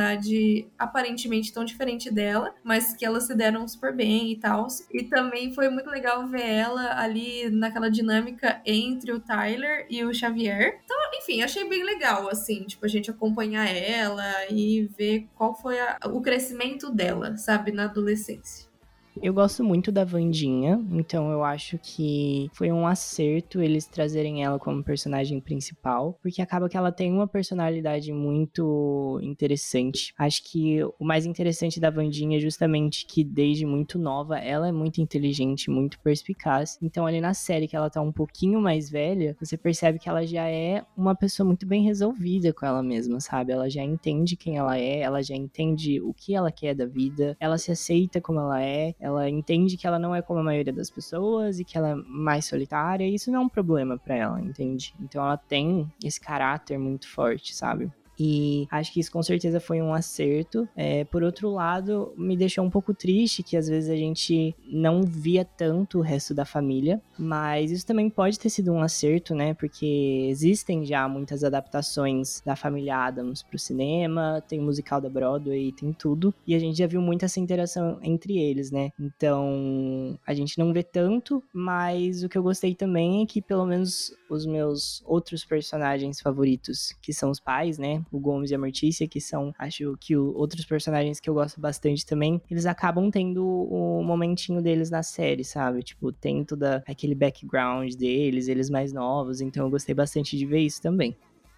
[0.77, 4.67] aparentemente tão diferente dela, mas que elas se deram super bem e tal.
[4.91, 10.13] E também foi muito legal ver ela ali naquela dinâmica entre o Tyler e o
[10.13, 10.79] Xavier.
[10.83, 15.79] Então, enfim, achei bem legal, assim, tipo, a gente acompanhar ela e ver qual foi
[15.79, 18.70] a, o crescimento dela, sabe, na adolescência.
[19.19, 24.57] Eu gosto muito da Vandinha, então eu acho que foi um acerto eles trazerem ela
[24.57, 30.13] como personagem principal, porque acaba que ela tem uma personalidade muito interessante.
[30.17, 34.71] Acho que o mais interessante da Vandinha é justamente que desde muito nova ela é
[34.71, 36.77] muito inteligente, muito perspicaz.
[36.81, 40.25] Então ali na série que ela tá um pouquinho mais velha, você percebe que ela
[40.25, 43.51] já é uma pessoa muito bem resolvida com ela mesma, sabe?
[43.51, 47.35] Ela já entende quem ela é, ela já entende o que ela quer da vida,
[47.39, 50.71] ela se aceita como ela é, ela entende que ela não é como a maioria
[50.71, 54.15] das pessoas e que ela é mais solitária, e isso não é um problema para
[54.15, 54.93] ela, entende?
[55.01, 57.91] Então ela tem esse caráter muito forte, sabe?
[58.19, 60.67] E acho que isso com certeza foi um acerto.
[60.75, 65.03] É, por outro lado, me deixou um pouco triste que às vezes a gente não
[65.03, 69.53] via tanto o resto da família, mas isso também pode ter sido um acerto, né?
[69.53, 75.91] Porque existem já muitas adaptações da família Adams pro cinema, tem musical da Broadway, tem
[75.93, 78.91] tudo, e a gente já viu muito essa interação entre eles, né?
[78.99, 83.65] Então, a gente não vê tanto, mas o que eu gostei também é que pelo
[83.65, 88.00] menos os meus outros personagens favoritos, que são os pais, né?
[88.11, 91.59] O Gomes e a Mortícia, que são, acho que o, outros personagens que eu gosto
[91.59, 95.83] bastante também, eles acabam tendo o momentinho deles na série, sabe?
[95.83, 100.59] Tipo, tem toda aquele background deles, eles mais novos, então eu gostei bastante de ver
[100.59, 101.15] isso também.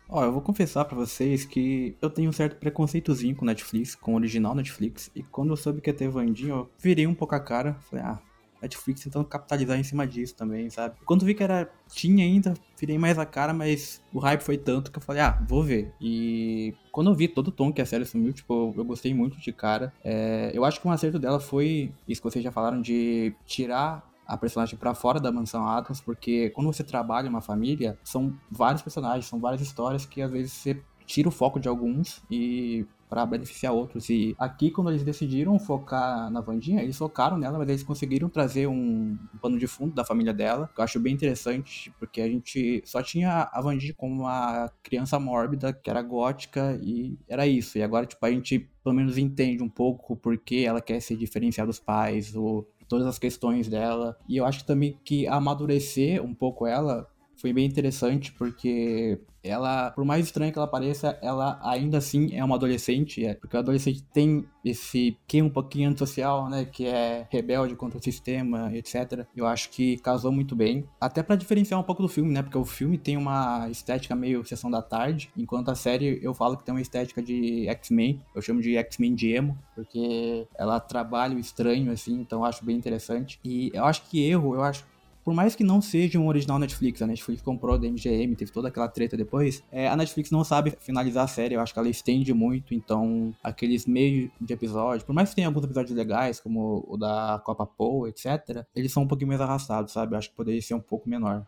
[0.09, 4.13] Ó, eu vou confessar para vocês que eu tenho um certo preconceitozinho com Netflix, com
[4.13, 7.35] o original Netflix, e quando eu soube que ia ter Vandinho, eu virei um pouco
[7.35, 8.19] a cara, falei, ah,
[8.63, 10.95] Netflix tentando capitalizar em cima disso também, sabe?
[11.05, 14.91] Quando vi que era tinha ainda, virei mais a cara, mas o hype foi tanto
[14.91, 15.93] que eu falei, ah, vou ver.
[16.01, 19.39] E quando eu vi todo o tom que a série assumiu, tipo, eu gostei muito
[19.39, 19.93] de cara.
[20.03, 24.09] É, eu acho que um acerto dela foi isso que vocês já falaram de tirar
[24.25, 28.81] a personagem para fora da mansão Atkins, porque quando você trabalha uma família, são vários
[28.81, 33.27] personagens, são várias histórias que às vezes você tira o foco de alguns e para
[33.27, 34.09] beneficiar outros.
[34.09, 38.65] E aqui, quando eles decidiram focar na Vandinha, eles focaram nela, mas eles conseguiram trazer
[38.65, 42.81] um pano de fundo da família dela, que eu acho bem interessante, porque a gente
[42.83, 47.77] só tinha a Vandinha como uma criança mórbida, que era gótica, e era isso.
[47.77, 51.67] E agora, tipo, a gente pelo menos entende um pouco porque ela quer se diferenciar
[51.67, 54.17] dos pais, ou todas as questões dela.
[54.27, 57.07] E eu acho também que amadurecer um pouco ela
[57.43, 62.41] foi bem interessante porque ela, por mais estranha que ela pareça, ela ainda assim é
[62.41, 67.27] uma adolescente, é, porque o adolescente tem esse que um pouquinho antissocial, né, que é
[67.29, 69.25] rebelde contra o sistema, etc.
[69.35, 72.57] Eu acho que casou muito bem, até para diferenciar um pouco do filme, né, porque
[72.57, 76.63] o filme tem uma estética meio sessão da tarde, enquanto a série eu falo que
[76.63, 81.39] tem uma estética de X-Men, eu chamo de X-Men de emo, porque ela trabalha o
[81.39, 83.37] estranho assim, então eu acho bem interessante.
[83.43, 84.85] E eu acho que erro, eu acho
[85.23, 88.67] por mais que não seja um original Netflix, a Netflix comprou da MGM, teve toda
[88.67, 91.89] aquela treta depois, é, a Netflix não sabe finalizar a série, eu acho que ela
[91.89, 96.85] estende muito, então aqueles meios de episódio, por mais que tenha alguns episódios legais, como
[96.87, 100.13] o da Copa Poe, etc., eles são um pouquinho mais arrastados, sabe?
[100.13, 101.45] Eu acho que poderia ser um pouco menor.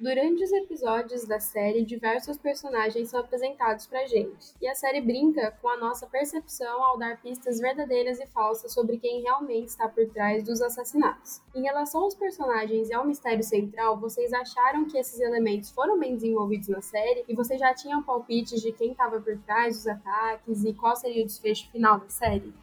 [0.00, 5.50] Durante os episódios da série, diversos personagens são apresentados pra gente, e a série brinca
[5.60, 10.08] com a nossa percepção ao dar pistas verdadeiras e falsas sobre quem realmente está por
[10.08, 11.42] trás dos assassinatos.
[11.54, 16.14] Em relação aos personagens e ao mistério central, vocês acharam que esses elementos foram bem
[16.14, 20.64] desenvolvidos na série e vocês já tinham palpites de quem estava por trás dos ataques
[20.64, 22.54] e qual seria o desfecho final da série?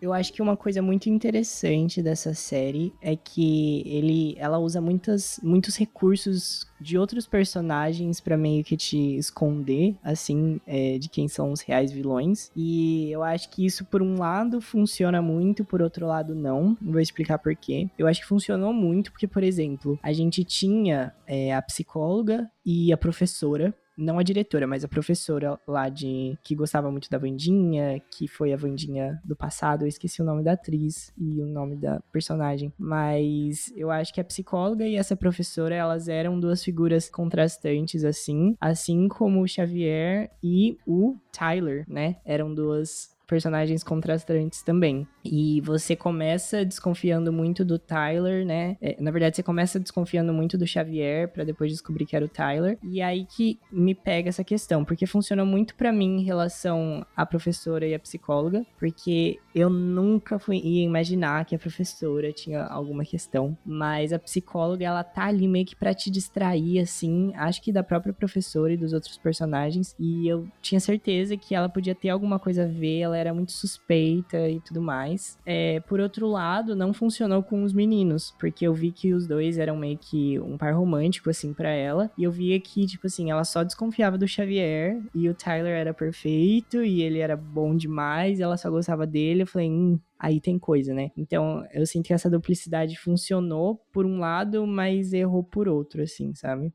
[0.00, 5.40] Eu acho que uma coisa muito interessante dessa série é que ele, ela usa muitas,
[5.42, 11.50] muitos recursos de outros personagens para meio que te esconder, assim, é, de quem são
[11.50, 12.50] os reais vilões.
[12.54, 16.76] E eu acho que isso, por um lado, funciona muito, por outro lado, não.
[16.80, 17.88] Vou explicar por quê.
[17.98, 22.92] Eu acho que funcionou muito porque, por exemplo, a gente tinha é, a psicóloga e
[22.92, 28.00] a professora não a diretora, mas a professora lá de que gostava muito da Vandinha,
[28.10, 31.76] que foi a Vandinha do passado, eu esqueci o nome da atriz e o nome
[31.76, 37.10] da personagem, mas eu acho que a psicóloga e essa professora, elas eram duas figuras
[37.10, 42.16] contrastantes assim, assim como o Xavier e o Tyler, né?
[42.24, 45.06] Eram duas personagens contrastantes também.
[45.24, 48.76] E você começa desconfiando muito do Tyler, né?
[48.80, 52.28] É, na verdade, você começa desconfiando muito do Xavier para depois descobrir que era o
[52.28, 52.78] Tyler.
[52.82, 57.26] E aí que me pega essa questão, porque funcionou muito para mim em relação à
[57.26, 63.04] professora e à psicóloga, porque eu nunca fui ia imaginar que a professora tinha alguma
[63.04, 67.72] questão, mas a psicóloga ela tá ali meio que para te distrair assim, acho que
[67.72, 72.08] da própria professora e dos outros personagens, e eu tinha certeza que ela podia ter
[72.08, 75.38] alguma coisa a ver, ela era muito suspeita e tudo mais.
[75.44, 79.58] É, por outro lado, não funcionou com os meninos, porque eu vi que os dois
[79.58, 82.10] eram meio que um par romântico, assim, para ela.
[82.16, 85.92] E eu via que, tipo assim, ela só desconfiava do Xavier e o Tyler era
[85.92, 89.42] perfeito e ele era bom demais ela só gostava dele.
[89.42, 91.10] Eu falei, hum, aí tem coisa, né?
[91.16, 96.34] Então, eu sinto que essa duplicidade funcionou por um lado, mas errou por outro, assim,
[96.34, 96.72] sabe?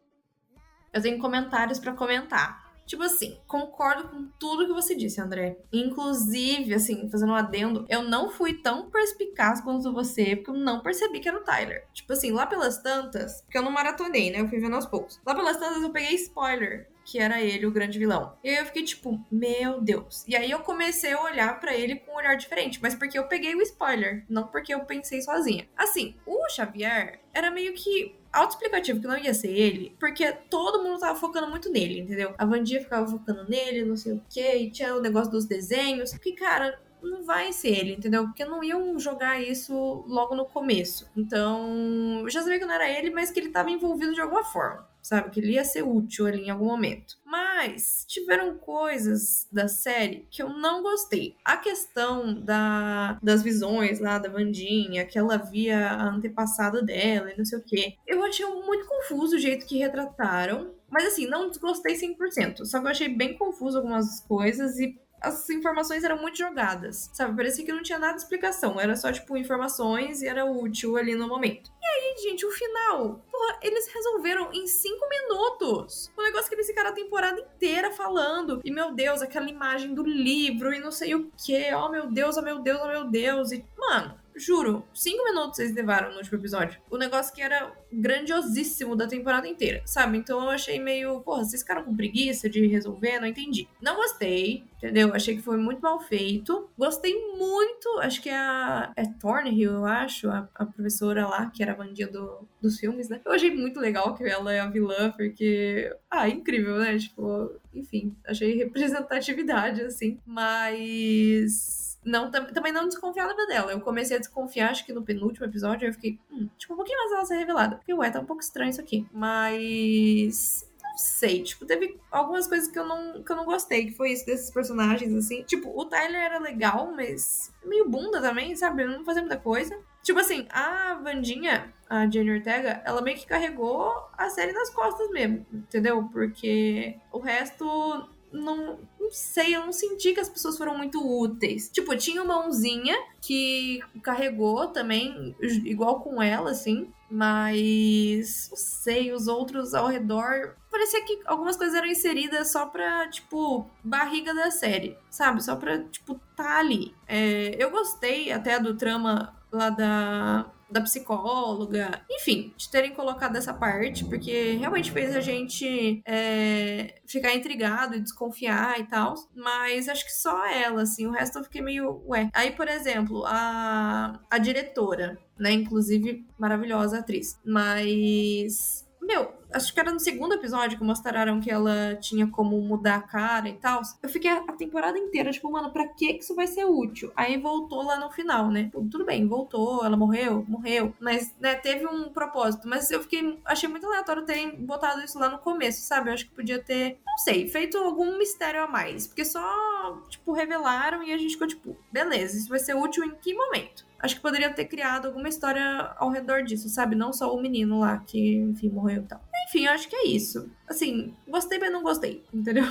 [0.91, 2.62] Eu tenho comentários para comentar.
[2.85, 5.57] Tipo assim, concordo com tudo que você disse, André.
[5.71, 10.81] Inclusive, assim, fazendo um adendo, eu não fui tão perspicaz quanto você, porque eu não
[10.81, 11.85] percebi que era o Tyler.
[11.93, 14.41] Tipo assim, lá pelas tantas, porque eu não maratonei, né?
[14.41, 15.19] Eu fui vendo aos poucos.
[15.25, 18.37] Lá pelas tantas eu peguei spoiler que era ele o grande vilão.
[18.43, 20.25] E aí eu fiquei tipo, meu Deus.
[20.27, 23.27] E aí eu comecei a olhar para ele com um olhar diferente, mas porque eu
[23.27, 25.67] peguei o spoiler, não porque eu pensei sozinha.
[25.75, 30.99] Assim, o Xavier era meio que autoexplicativo que não ia ser ele, porque todo mundo
[30.99, 32.33] tava focando muito nele, entendeu?
[32.37, 36.11] A Vandia ficava focando nele, não sei o que, e tinha o negócio dos desenhos.
[36.11, 38.25] Porque, cara, não vai ser ele, entendeu?
[38.25, 41.09] Porque não iam jogar isso logo no começo.
[41.15, 44.43] Então, eu já sabia que não era ele, mas que ele estava envolvido de alguma
[44.43, 45.29] forma, sabe?
[45.29, 47.17] Que ele ia ser útil ali em algum momento.
[47.25, 51.35] Mas tiveram coisas da série que eu não gostei.
[51.43, 57.37] A questão da, das visões lá da Vandinha, que ela via a antepassada dela e
[57.37, 57.95] não sei o quê.
[58.07, 60.73] Eu achei muito confuso o jeito que retrataram.
[60.89, 62.65] Mas assim, não desgostei 100%.
[62.65, 67.35] Só que eu achei bem confuso algumas coisas e as informações eram muito jogadas, sabe?
[67.35, 71.15] Parecia que não tinha nada de explicação, era só, tipo, informações e era útil ali
[71.15, 71.71] no momento.
[71.81, 76.11] E aí, gente, o final, porra, eles resolveram em cinco minutos.
[76.17, 78.61] O negócio que eles ficaram a temporada inteira falando.
[78.63, 81.73] E, meu Deus, aquela imagem do livro e não sei o que.
[81.73, 83.51] Oh, meu Deus, oh, meu Deus, oh, meu Deus.
[83.51, 86.79] E, mano, Juro, cinco minutos vocês levaram no último episódio.
[86.89, 90.17] O negócio que era grandiosíssimo da temporada inteira, sabe?
[90.17, 93.19] Então eu achei meio, porra, vocês ficaram com preguiça de resolver?
[93.19, 93.67] Não entendi.
[93.81, 95.13] Não gostei, entendeu?
[95.13, 96.69] Achei que foi muito mal feito.
[96.77, 98.91] Gostei muito, acho que é a.
[98.95, 103.09] É Thornhill, eu acho, a, a professora lá, que era a bandinha do, dos filmes,
[103.09, 103.21] né?
[103.23, 105.95] Eu achei muito legal que ela é a vilã, porque.
[106.09, 106.97] Ah, incrível, né?
[106.97, 110.19] Tipo, enfim, achei representatividade, assim.
[110.25, 113.71] Mas não, também não desconfiava dela.
[113.71, 116.97] Eu comecei a desconfiar, acho que no penúltimo episódio, eu fiquei, hum, tipo, um pouquinho
[116.97, 117.77] mais ela ser revelada.
[117.77, 119.05] Porque, ué, tá um pouco estranho isso aqui.
[119.11, 123.93] Mas não sei, tipo, teve algumas coisas que eu não, que eu não gostei, que
[123.93, 125.43] foi isso desses personagens, assim.
[125.43, 128.85] Tipo, o Tyler era legal, mas meio bunda também, sabe?
[128.85, 129.75] Não fazia muita coisa.
[130.03, 135.09] Tipo assim, a Vandinha, a Jenny Ortega, ela meio que carregou a série nas costas
[135.09, 136.07] mesmo, entendeu?
[136.11, 141.69] Porque o resto não, não sei, eu não senti que as pessoas foram muito úteis.
[141.69, 146.91] Tipo, tinha uma mãozinha que carregou também, igual com ela, assim.
[147.09, 150.55] Mas não sei, os outros ao redor.
[150.71, 155.43] Parecia que algumas coisas eram inseridas só pra, tipo, barriga da série, sabe?
[155.43, 156.95] Só pra, tipo, tá ali.
[157.07, 163.53] É, eu gostei até do trama lá da da psicóloga, enfim, de terem colocado essa
[163.53, 169.13] parte, porque realmente fez a gente é, ficar intrigado e desconfiar e tal.
[169.35, 172.29] Mas acho que só ela, assim, o resto eu fiquei meio, ué.
[172.33, 175.51] Aí, por exemplo, a, a diretora, né?
[175.51, 177.39] Inclusive, maravilhosa atriz.
[177.45, 178.83] Mas.
[179.01, 183.01] Meu, acho que era no segundo episódio que mostraram que ela tinha como mudar a
[183.01, 183.81] cara e tal.
[184.01, 187.11] Eu fiquei a temporada inteira, tipo, mano, pra que isso vai ser útil?
[187.15, 188.69] Aí voltou lá no final, né?
[188.71, 190.93] Tudo bem, voltou, ela morreu, morreu.
[190.99, 192.67] Mas, né, teve um propósito.
[192.67, 193.39] Mas eu fiquei.
[193.45, 196.09] Achei muito aleatório terem botado isso lá no começo, sabe?
[196.09, 199.07] Eu acho que podia ter, não sei, feito algum mistério a mais.
[199.07, 203.15] Porque só, tipo, revelaram e a gente ficou, tipo, beleza, isso vai ser útil em
[203.15, 203.85] que momento?
[204.03, 206.93] acho que poderia ter criado alguma história ao redor disso, sabe?
[206.93, 209.21] Não só o menino lá que, enfim, morreu e tal.
[209.47, 210.49] Enfim, acho que é isso.
[210.67, 212.65] Assim, gostei, mas não gostei, entendeu?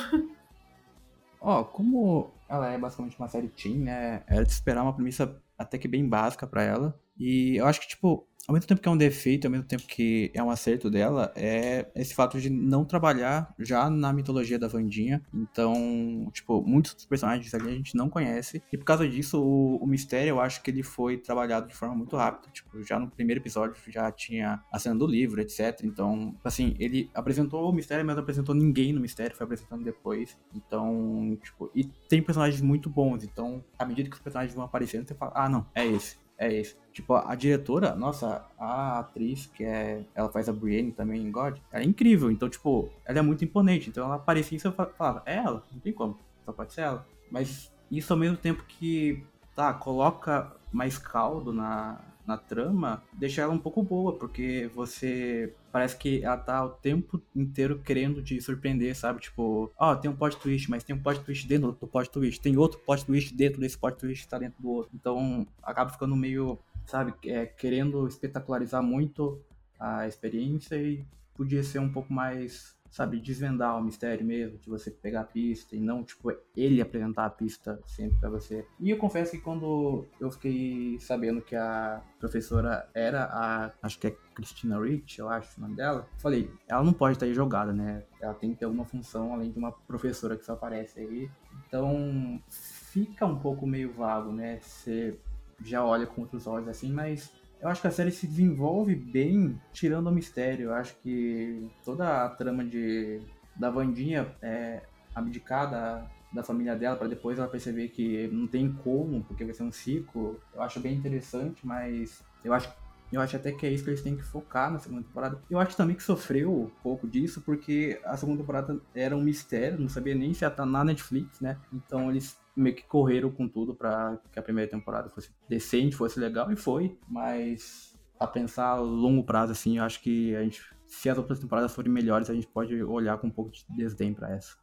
[1.40, 4.22] Ó, oh, como ela é basicamente uma série teen, né?
[4.26, 7.00] Era de esperar uma premissa até que bem básica para ela.
[7.18, 9.84] E eu acho que, tipo, ao mesmo tempo que é um defeito, ao mesmo tempo
[9.86, 14.66] que é um acerto dela, é esse fato de não trabalhar já na mitologia da
[14.66, 15.22] Vandinha.
[15.32, 18.62] Então, tipo, muitos dos personagens ali a gente não conhece.
[18.72, 21.95] E por causa disso, o, o mistério, eu acho que ele foi trabalhado de forma
[21.95, 22.53] muito rápida.
[22.53, 25.80] Tipo, já no primeiro episódio já tinha a cena do livro, etc.
[25.84, 30.36] Então, assim, ele apresentou o mistério, mas não apresentou ninguém no mistério, foi apresentando depois.
[30.53, 33.22] Então, tipo, e tem personagens muito bons.
[33.22, 36.53] Então, à medida que os personagens vão aparecendo, você fala, ah, não, é esse é
[36.53, 36.76] esse.
[36.93, 40.05] Tipo, a diretora, nossa, a atriz que é.
[40.14, 42.30] Ela faz a Brienne também em God, ela é incrível.
[42.30, 43.88] Então, tipo, ela é muito imponente.
[43.88, 47.07] Então ela aparecia e eu falava, é ela, não tem como, só pode ser ela.
[47.30, 49.24] Mas isso ao mesmo tempo que,
[49.55, 55.96] tá, coloca mais caldo na, na trama, deixa ela um pouco boa, porque você parece
[55.96, 59.20] que ela tá o tempo inteiro querendo te surpreender, sabe?
[59.20, 62.10] Tipo, ó, oh, tem um plot twist, mas tem um plot twist dentro do plot
[62.10, 64.92] twist, tem outro plot twist dentro desse plot twist que tá dentro do outro.
[64.94, 69.40] Então, acaba ficando meio, sabe, é, querendo espetacularizar muito
[69.78, 71.04] a experiência e
[71.34, 75.74] podia ser um pouco mais sabe, desvendar o mistério mesmo, de você pegar a pista
[75.74, 78.66] e não, tipo, ele apresentar a pista sempre para você.
[78.78, 84.09] E eu confesso que quando eu fiquei sabendo que a professora era a, acho que
[84.09, 87.72] é Christina Rich, eu acho o nome dela, falei, ela não pode estar aí jogada,
[87.72, 88.05] né?
[88.20, 91.30] Ela tem que ter alguma função além de uma professora que só aparece aí.
[91.66, 94.61] Então, fica um pouco meio vago, né?
[94.61, 95.18] Você
[95.64, 97.32] já olha com outros olhos assim, mas
[97.62, 100.66] eu acho que a série se desenvolve bem tirando o mistério.
[100.66, 103.22] Eu acho que toda a trama de
[103.54, 104.82] da Vandinha é,
[105.14, 109.54] abdicar da, da família dela para depois ela perceber que não tem como, porque vai
[109.54, 110.40] ser um ciclo.
[110.52, 112.68] Eu acho bem interessante, mas eu acho
[113.12, 115.40] eu acho até que é isso que eles têm que focar na segunda temporada.
[115.50, 119.78] Eu acho também que sofreu um pouco disso, porque a segunda temporada era um mistério,
[119.78, 121.58] não sabia nem se ia estar na Netflix, né?
[121.72, 126.18] Então eles meio que correram com tudo para que a primeira temporada fosse decente, fosse
[126.18, 126.98] legal, e foi.
[127.08, 131.38] Mas a pensar a longo prazo, assim, eu acho que a gente, se as outras
[131.38, 134.61] temporadas forem melhores, a gente pode olhar com um pouco de desdém para essa.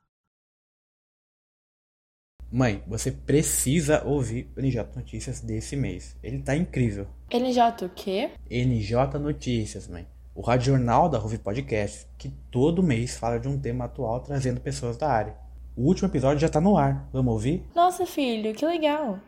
[2.51, 6.17] Mãe, você precisa ouvir o NJ Notícias desse mês.
[6.23, 7.07] Ele tá incrível.
[7.31, 8.31] NJ o quê?
[8.49, 10.07] NJ Notícias, mãe.
[10.33, 14.59] O rádio jornal da Ruve Podcast, que todo mês fala de um tema atual trazendo
[14.59, 15.37] pessoas da área.
[15.77, 17.07] O último episódio já tá no ar.
[17.13, 17.63] Vamos ouvir?
[17.75, 19.19] Nossa, filho, que legal.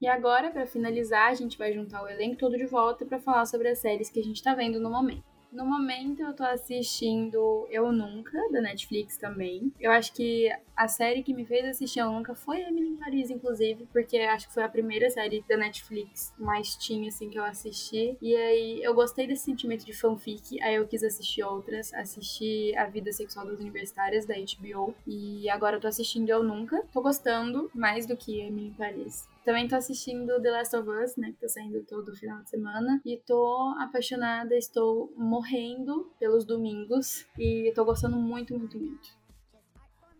[0.00, 3.44] E agora, para finalizar, a gente vai juntar o elenco todo de volta para falar
[3.44, 5.31] sobre as séries que a gente tá vendo no momento.
[5.52, 9.70] No momento eu tô assistindo Eu Nunca, da Netflix também.
[9.78, 13.28] Eu acho que a série que me fez assistir Eu Nunca foi Emily em Paris,
[13.28, 17.44] inclusive, porque acho que foi a primeira série da Netflix mais tinha, assim, que eu
[17.44, 18.16] assisti.
[18.22, 21.92] E aí eu gostei desse sentimento de fanfic, aí eu quis assistir outras.
[21.92, 24.94] Assisti A Vida Sexual das Universitárias, da HBO.
[25.06, 26.82] E agora eu tô assistindo Eu Nunca.
[26.90, 29.28] Tô gostando mais do que Emily em Paris.
[29.44, 31.32] Também tô assistindo The Last of Us, né?
[31.32, 33.00] Que tá saindo todo final de semana.
[33.04, 37.26] E tô apaixonada, estou morrendo pelos domingos.
[37.36, 39.10] E tô gostando muito, muito, muito.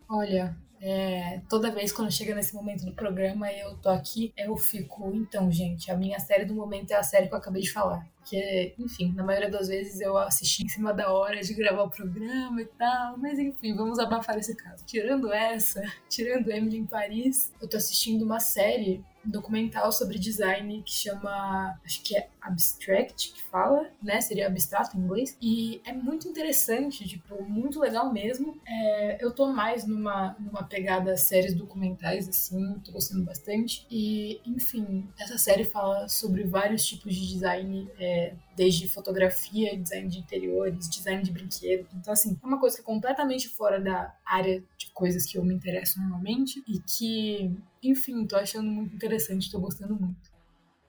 [0.09, 5.13] Olha, é, toda vez quando chega nesse momento do programa eu tô aqui, eu fico.
[5.15, 8.05] Então, gente, a minha série do momento é a série que eu acabei de falar.
[8.17, 11.91] Porque, enfim, na maioria das vezes eu assisti em cima da hora de gravar o
[11.91, 13.17] programa e tal.
[13.17, 14.85] Mas enfim, vamos abafar esse caso.
[14.85, 20.93] Tirando essa, tirando Emily em Paris, eu tô assistindo uma série documental sobre design que
[20.93, 24.21] chama, acho que é Abstract, que fala, né?
[24.21, 25.37] Seria abstrato em inglês.
[25.41, 28.61] E é muito interessante, tipo, muito legal mesmo.
[28.67, 33.87] É, eu tô mais numa, numa pegada séries documentais, assim, tô gostando bastante.
[33.91, 40.19] E, enfim, essa série fala sobre vários tipos de design, é, desde fotografia, design de
[40.19, 41.87] interiores, design de brinquedos.
[41.95, 45.45] Então, assim, é uma coisa que é completamente fora da área de coisas que eu
[45.45, 50.32] me interesso normalmente e que, enfim, tô achando muito interessante, tô gostando muito.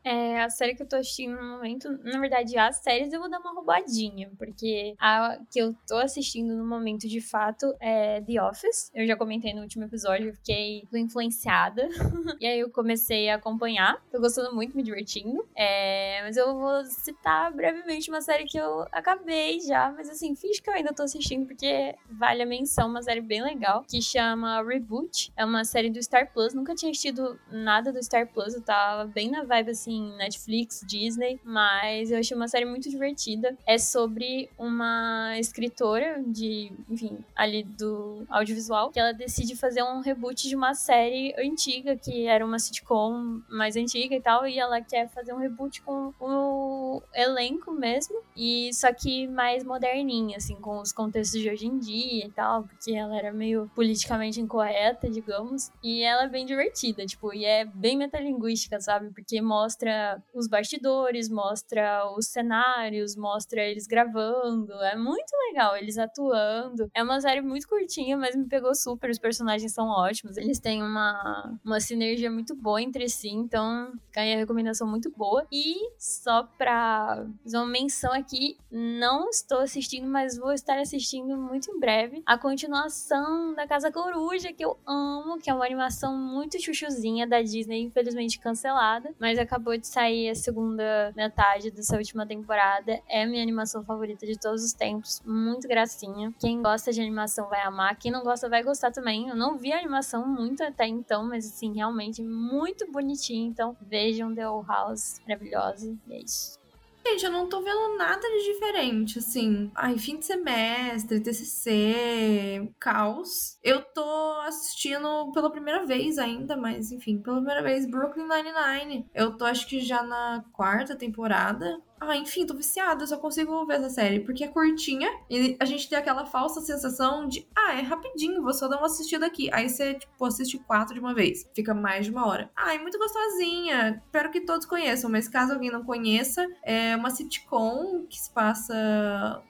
[0.03, 3.29] É, a série que eu tô assistindo no momento, na verdade, as séries eu vou
[3.29, 8.41] dar uma roubadinha, porque a que eu tô assistindo no momento de fato é The
[8.43, 8.91] Office.
[8.93, 11.87] Eu já comentei no último episódio, eu fiquei influenciada.
[12.39, 14.01] e aí eu comecei a acompanhar.
[14.11, 15.47] Tô gostando muito, me divertindo.
[15.55, 20.61] É, mas eu vou citar brevemente uma série que eu acabei já, mas assim, finge
[20.61, 24.61] que eu ainda tô assistindo, porque vale a menção, uma série bem legal, que chama
[24.63, 25.31] Reboot.
[25.37, 26.53] É uma série do Star Plus.
[26.53, 31.39] Nunca tinha assistido nada do Star Plus, eu tava bem na vibe assim Netflix, Disney,
[31.43, 33.57] mas eu achei uma série muito divertida.
[33.65, 40.47] É sobre uma escritora de, enfim, ali do audiovisual, que ela decide fazer um reboot
[40.47, 45.09] de uma série antiga, que era uma sitcom mais antiga e tal, e ela quer
[45.09, 50.91] fazer um reboot com o elenco mesmo, e só que mais moderninha, assim, com os
[50.91, 56.01] contextos de hoje em dia e tal, porque ela era meio politicamente incorreta, digamos, e
[56.03, 59.09] ela é bem divertida, tipo, e é bem metalinguística, sabe?
[59.09, 64.71] Porque mostra mostra os bastidores, mostra os cenários, mostra eles gravando.
[64.84, 66.89] É muito legal, eles atuando.
[66.93, 69.09] É uma série muito curtinha, mas me pegou super.
[69.09, 70.38] Os personagens são ótimos.
[70.38, 75.45] Eles têm uma, uma sinergia muito boa entre si, então ganhei a recomendação muito boa.
[75.51, 81.69] E só pra fazer uma menção aqui, não estou assistindo, mas vou estar assistindo muito
[81.71, 86.61] em breve a continuação da Casa Coruja, que eu amo, que é uma animação muito
[86.61, 92.26] chuchuzinha da Disney, infelizmente cancelada, mas acabou acabou de sair a segunda metade dessa última
[92.26, 93.01] temporada.
[93.09, 95.21] É minha animação favorita de todos os tempos.
[95.26, 96.34] Muito gracinha.
[96.39, 97.97] Quem gosta de animação vai amar.
[97.97, 99.28] Quem não gosta vai gostar também.
[99.28, 103.49] Eu não vi a animação muito até então, mas assim, realmente muito bonitinho.
[103.49, 105.19] Então vejam The Old House.
[105.28, 105.95] Maravilhosa.
[106.07, 106.62] E é isso.
[107.05, 109.69] Gente, eu não tô vendo nada de diferente, assim.
[109.75, 113.57] Ai, fim de semestre, TCC, caos.
[113.61, 119.09] Eu tô assistindo pela primeira vez ainda, mas enfim, pela primeira vez Brooklyn Nine-Nine.
[119.13, 121.77] Eu tô acho que já na quarta temporada.
[122.05, 125.89] Ah, enfim, tô viciada, só consigo ver essa série porque é curtinha e a gente
[125.89, 129.49] tem aquela falsa sensação de, ah, é rapidinho, vou só dar uma assistida aqui.
[129.53, 131.49] Aí você, tipo, assiste quatro de uma vez.
[131.55, 132.51] Fica mais de uma hora.
[132.55, 134.01] Ah, é muito gostosinha.
[134.05, 139.41] Espero que todos conheçam, mas caso alguém não conheça, é uma sitcom que se passa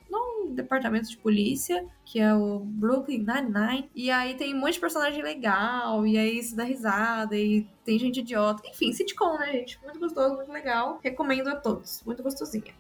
[0.52, 3.90] departamento de polícia, que é o Brooklyn Nine-Nine.
[3.96, 7.98] E aí tem um monte de personagem legal, e aí se dá risada, e tem
[7.98, 8.62] gente idiota.
[8.68, 9.80] Enfim, sitcom, né, gente?
[9.84, 11.00] Muito gostoso, muito legal.
[11.04, 12.04] Recomendo a todos.
[12.06, 12.74] Muito gostosinha.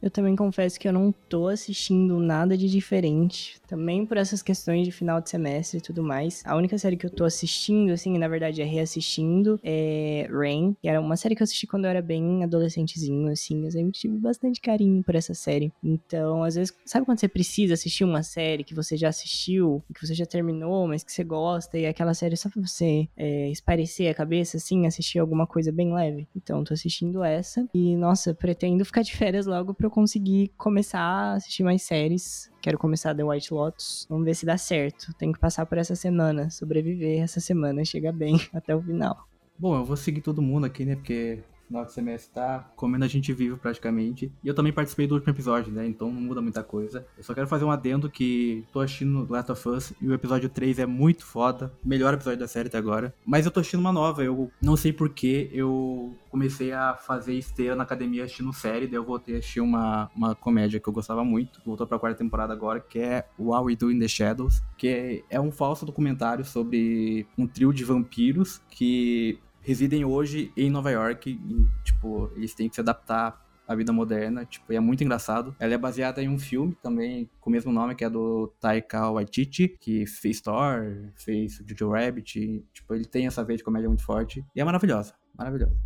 [0.00, 3.60] Eu também confesso que eu não tô assistindo nada de diferente.
[3.66, 6.42] Também por essas questões de final de semestre e tudo mais.
[6.46, 10.88] A única série que eu tô assistindo, assim, na verdade é reassistindo, é Rain, que
[10.88, 13.64] era uma série que eu assisti quando eu era bem adolescentezinho, assim.
[13.64, 15.72] Eu sempre tive bastante carinho por essa série.
[15.82, 20.06] Então, às vezes, sabe quando você precisa assistir uma série que você já assistiu, que
[20.06, 23.50] você já terminou, mas que você gosta, e é aquela série só pra você é,
[23.50, 26.28] esparecer a cabeça, assim, assistir alguma coisa bem leve?
[26.36, 27.68] Então, tô assistindo essa.
[27.74, 32.50] E, nossa, pretendo ficar de férias logo pra eu conseguir começar a assistir mais séries.
[32.60, 34.06] Quero começar The White Lotus.
[34.08, 35.12] Vamos ver se dá certo.
[35.14, 39.26] Tenho que passar por essa semana, sobreviver essa semana, chegar bem até o final.
[39.58, 40.94] Bom, eu vou seguir todo mundo aqui, né?
[40.94, 44.32] Porque final de semestre tá comendo a gente vivo praticamente.
[44.42, 45.86] E eu também participei do último episódio, né?
[45.86, 47.06] Então não muda muita coisa.
[47.16, 50.48] Eu só quero fazer um adendo que tô assistindo Last of Us e o episódio
[50.48, 51.72] 3 é muito foda.
[51.84, 53.14] Melhor episódio da série até agora.
[53.24, 54.24] Mas eu tô assistindo uma nova.
[54.24, 55.50] Eu não sei porquê.
[55.52, 58.86] Eu comecei a fazer esteira na academia assistindo série.
[58.86, 61.60] Daí eu voltei a assistir uma, uma comédia que eu gostava muito.
[61.64, 64.62] Voltou pra quarta temporada agora, que é What We Do in the Shadows.
[64.76, 69.38] Que é um falso documentário sobre um trio de vampiros que
[69.68, 74.46] residem hoje em Nova York e, tipo, eles têm que se adaptar à vida moderna,
[74.46, 75.54] tipo, e é muito engraçado.
[75.60, 79.10] Ela é baseada em um filme também com o mesmo nome, que é do Taika
[79.10, 83.90] Waititi, que fez Thor, fez Jojo Rabbit, e, tipo, ele tem essa veia de comédia
[83.90, 85.76] muito forte e é maravilhosa, maravilhosa.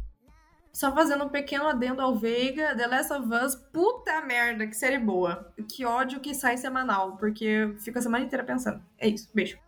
[0.72, 5.00] Só fazendo um pequeno adendo ao Veiga, The Last of Us, puta merda, que série
[5.00, 5.52] boa.
[5.68, 8.80] Que ódio que sai semanal, porque eu fico a semana inteira pensando.
[8.96, 9.58] É isso, beijo.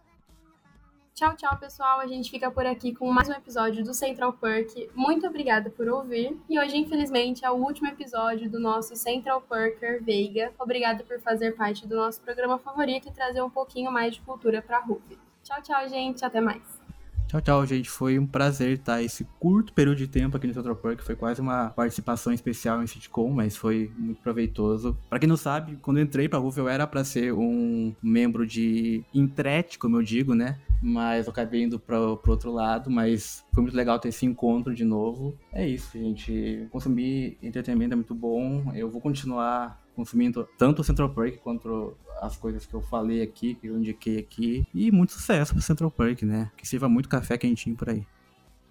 [1.14, 2.00] Tchau, tchau, pessoal.
[2.00, 4.90] A gente fica por aqui com mais um episódio do Central Perk.
[4.96, 6.36] Muito obrigada por ouvir.
[6.50, 10.52] E hoje, infelizmente, é o último episódio do nosso Central Perker Veiga.
[10.58, 14.60] Obrigada por fazer parte do nosso programa favorito e trazer um pouquinho mais de cultura
[14.60, 15.16] pra Ruby.
[15.44, 16.24] Tchau, tchau, gente.
[16.24, 16.84] Até mais.
[17.28, 17.88] Tchau, tchau, gente.
[17.88, 21.00] Foi um prazer estar esse curto período de tempo aqui no Central Park.
[21.00, 24.96] Foi quase uma participação especial em sitcom, mas foi muito proveitoso.
[25.08, 28.46] Para quem não sabe, quando eu entrei pra RUF, eu era para ser um membro
[28.46, 30.58] de intret, como eu digo, né?
[30.86, 34.74] Mas eu acabei indo pro, pro outro lado, mas foi muito legal ter esse encontro
[34.74, 35.34] de novo.
[35.50, 36.68] É isso, gente.
[36.70, 38.70] Consumir entretenimento é muito bom.
[38.74, 43.54] Eu vou continuar consumindo tanto o Central Park quanto as coisas que eu falei aqui,
[43.54, 44.66] que eu indiquei aqui.
[44.74, 46.50] E muito sucesso pro Central Park, né?
[46.54, 48.04] Que sirva muito café quentinho por aí.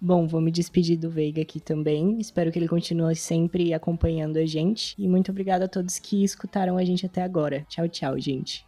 [0.00, 2.20] Bom, vou me despedir do Veiga aqui também.
[2.20, 4.94] Espero que ele continue sempre acompanhando a gente.
[4.96, 7.66] E muito obrigada a todos que escutaram a gente até agora.
[7.68, 8.64] Tchau, tchau, gente.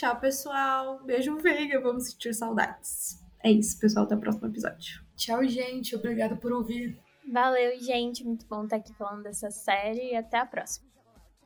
[0.00, 0.98] Tchau, pessoal.
[1.04, 1.78] Beijo, Veiga.
[1.78, 3.22] Vamos sentir saudades.
[3.44, 4.06] É isso, pessoal.
[4.06, 5.02] Até o próximo episódio.
[5.14, 5.94] Tchau, gente.
[5.94, 6.98] Obrigada por ouvir.
[7.30, 8.24] Valeu, gente.
[8.24, 10.88] Muito bom estar aqui falando dessa série e até a próxima.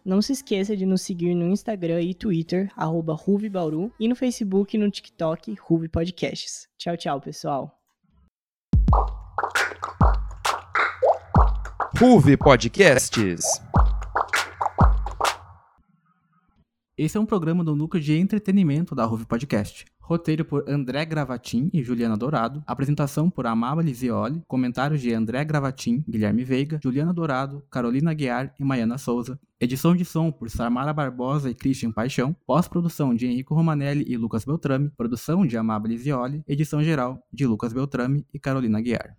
[0.05, 3.17] Não se esqueça de nos seguir no Instagram e Twitter, arroba
[3.51, 6.69] Bauru, e no Facebook e no TikTok, Ruve Podcasts.
[6.79, 7.77] Tchau, tchau, pessoal.
[11.99, 13.61] Ruve Podcasts.
[16.97, 19.85] Esse é um programa do núcleo de entretenimento da Ruve Podcast.
[19.99, 22.63] Roteiro por André Gravatin e Juliana Dourado.
[22.65, 24.41] Apresentação por Amaba Lisioli.
[24.47, 29.41] Comentários de André Gravatin, Guilherme Veiga, Juliana Dourado, Carolina Guiar e Maiana Souza.
[29.61, 32.37] Edição de som por Samara Barbosa e Christian Paixão.
[32.47, 34.93] Pós-produção de Henrico Romanelli e Lucas Beltrame.
[34.97, 36.45] Produção de Amaba Lisioli.
[36.47, 39.17] Edição geral de Lucas Beltrame e Carolina Guiar.